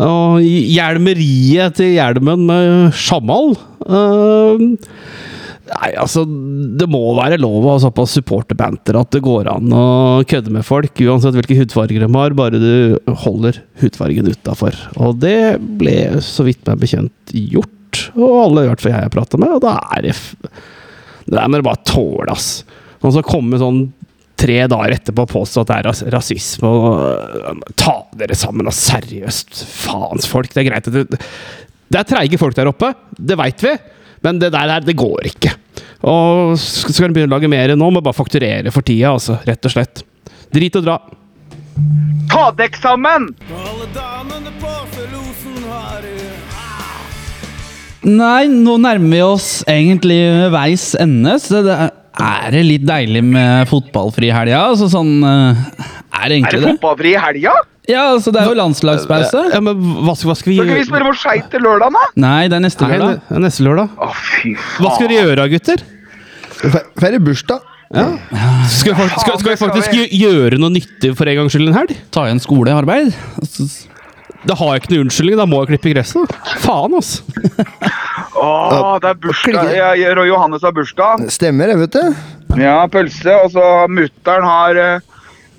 [0.00, 3.52] Og hjelmeriet til hjelmen med sjamal
[3.84, 4.64] eh,
[5.70, 9.84] Nei, altså Det må være lov å ha såpass supporterbanter at det går an å
[10.28, 14.76] kødde med folk, uansett hvilke hudfarger de har, bare du holder hudfargen utafor.
[14.98, 18.02] Og det ble, så vidt meg bekjent, gjort.
[18.16, 20.16] Og alle, har hørt hva jeg har prata med, og da er det
[21.30, 22.50] Det der må du bare tåle, ass.
[23.00, 23.84] Og så komme sånn
[24.40, 28.68] tre dager etterpå og påstå at det er ras rasisme og øh, Ta dere sammen,
[28.68, 29.64] og seriøst.
[29.84, 30.50] Faens folk.
[30.54, 31.20] Det er greit at det
[31.90, 33.74] Det er treige folk der oppe, det veit vi.
[34.24, 35.54] Men det der, det går ikke.
[36.00, 39.36] Og så skal du begynne å lage mer nå, må bare fakturere for tida, altså.
[39.46, 40.04] Rett og slett.
[40.54, 40.98] Drit og dra.
[42.30, 43.28] Ta dekk sammen!
[48.00, 50.20] Nei, nå nærmer vi oss egentlig
[50.54, 54.62] veis ende, så det er, det litt deilig med fotballfri helga?
[54.72, 55.60] Altså sånn eh,
[56.16, 56.72] Er det egentlig det Er det?
[56.78, 57.52] fotballfri helga?
[57.88, 59.40] Ja, altså det er jo landslagspause.
[59.54, 61.64] Ja, men hva skal, hva skal vi Skal ikke vi spørre spille mot Skeid til
[61.64, 62.02] lørdag, da?
[62.22, 63.22] Nei, det er neste Nei, lørdag.
[63.30, 63.94] det er neste lørdag.
[63.96, 64.84] Å, fy faen.
[64.84, 65.84] Hva skal dere gjøre, gutter?
[66.60, 67.66] Fe- Feire bursdag.
[67.90, 71.72] Skal vi faktisk, skal, skal vi faktisk gjø- gjøre noe nyttig for en gangs skyld
[71.72, 71.96] en helg?
[72.14, 73.10] Ta igjen skolearbeid.
[73.42, 73.66] Altså,
[74.46, 76.30] Da har jeg ikke noe unnskyldning, da må jeg klippe gresset.
[76.30, 76.54] da.
[76.62, 77.24] Faen, altså.
[78.40, 79.72] Å, det er bursdag.
[79.74, 81.26] Ja, ja, Roy Johannes har bursdag.
[81.34, 82.60] Stemmer det, vet du.
[82.62, 83.34] Ja, pølse.
[83.44, 85.09] Og så mutter'n har uh,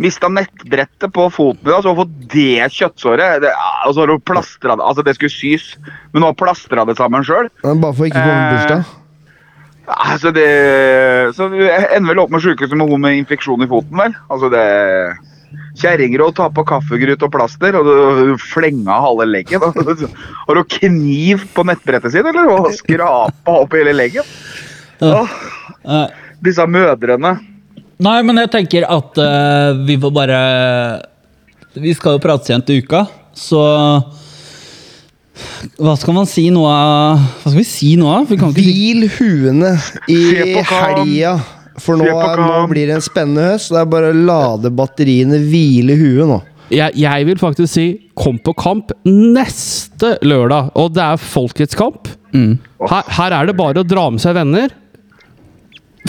[0.01, 3.43] mista nettbrettet på foten og dag, så hun fått det kjøttsåret.
[3.43, 3.51] Det,
[3.87, 5.75] og så har hun plastra det Altså, det skulle sys,
[6.13, 7.51] men nå plastra det sammen sjøl.
[7.63, 8.97] Bare for ikke å komme på Eh, bursdag.
[9.91, 10.47] Altså, det
[11.35, 14.15] Så du ender vel opp med sjukehuset med hun med infeksjon i foten, vel.
[14.29, 14.65] Altså, det
[15.81, 19.63] Kjerringråd tar på kaffegrut og plaster, og du flenga halve leggen.
[20.47, 22.47] Har du kniv på nettbrettet sitt, eller?
[22.55, 24.27] Og skrapa opp hele leggen?
[25.03, 25.33] Åh,
[25.83, 27.33] eh, disse mødrene.
[28.01, 30.41] Nei, men jeg tenker at uh, vi får bare
[31.77, 33.03] Vi skal jo prates igjen til uka,
[33.37, 33.61] så
[35.77, 38.31] Hva skal man si nå av Hva skal vi si nå av?
[38.57, 39.75] Hvil huene
[40.09, 40.21] i
[40.57, 41.35] helga.
[41.81, 43.71] For nå, er, nå blir det en spennende høst.
[43.71, 46.41] Det er bare å lade batteriene, hvile huet nå.
[46.71, 47.85] Jeg, jeg vil faktisk si
[48.15, 52.11] kom på kamp neste lørdag, og det er folkets kamp.
[52.35, 52.53] mm.
[52.91, 54.75] Her, her er det bare å dra med seg venner.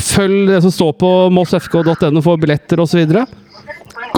[0.01, 3.03] Følg det som står på mossfk.no for billetter osv.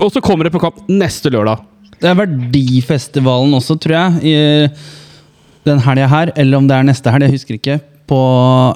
[0.03, 1.63] Og så kommer det på kamp neste lørdag.
[2.01, 6.33] Det er Verdifestivalen også, tror jeg, i den helga her.
[6.37, 7.79] Eller om det er neste helg, jeg husker ikke.
[8.11, 8.21] På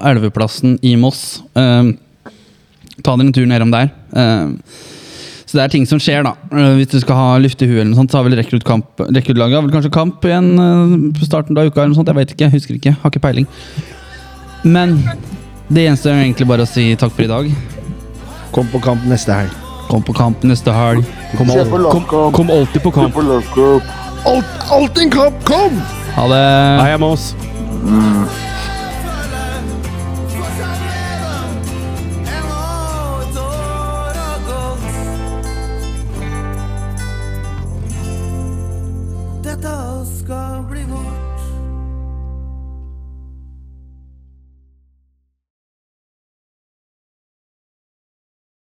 [0.09, 1.42] Elveplassen i Moss.
[1.59, 1.90] Eh,
[3.05, 3.90] ta dere en tur nedom der.
[4.16, 4.55] Eh,
[5.49, 6.34] så det er ting som skjer, da.
[6.53, 9.92] Eh, hvis du skal ha lufte huet, eller noe sånt, så har vel rekruttlaget kanskje
[9.94, 10.51] kamp igjen
[11.16, 11.82] på starten av uka.
[11.82, 12.96] eller noe sånt, Jeg vet ikke, jeg husker ikke.
[13.03, 13.46] Har ikke peiling.
[14.64, 15.03] Men
[15.68, 17.50] det gjenstår egentlig bare å si takk for i dag.
[18.54, 19.52] Kom på kamp neste helg.
[19.88, 21.04] Kom på kamp neste helg.
[21.36, 23.16] Kom, al kom, kom alltid på kamp.
[24.28, 25.44] Alt, alltid en kamp!
[25.46, 25.76] Kom!
[26.16, 26.44] Ha det.
[26.82, 27.34] Heia Moss.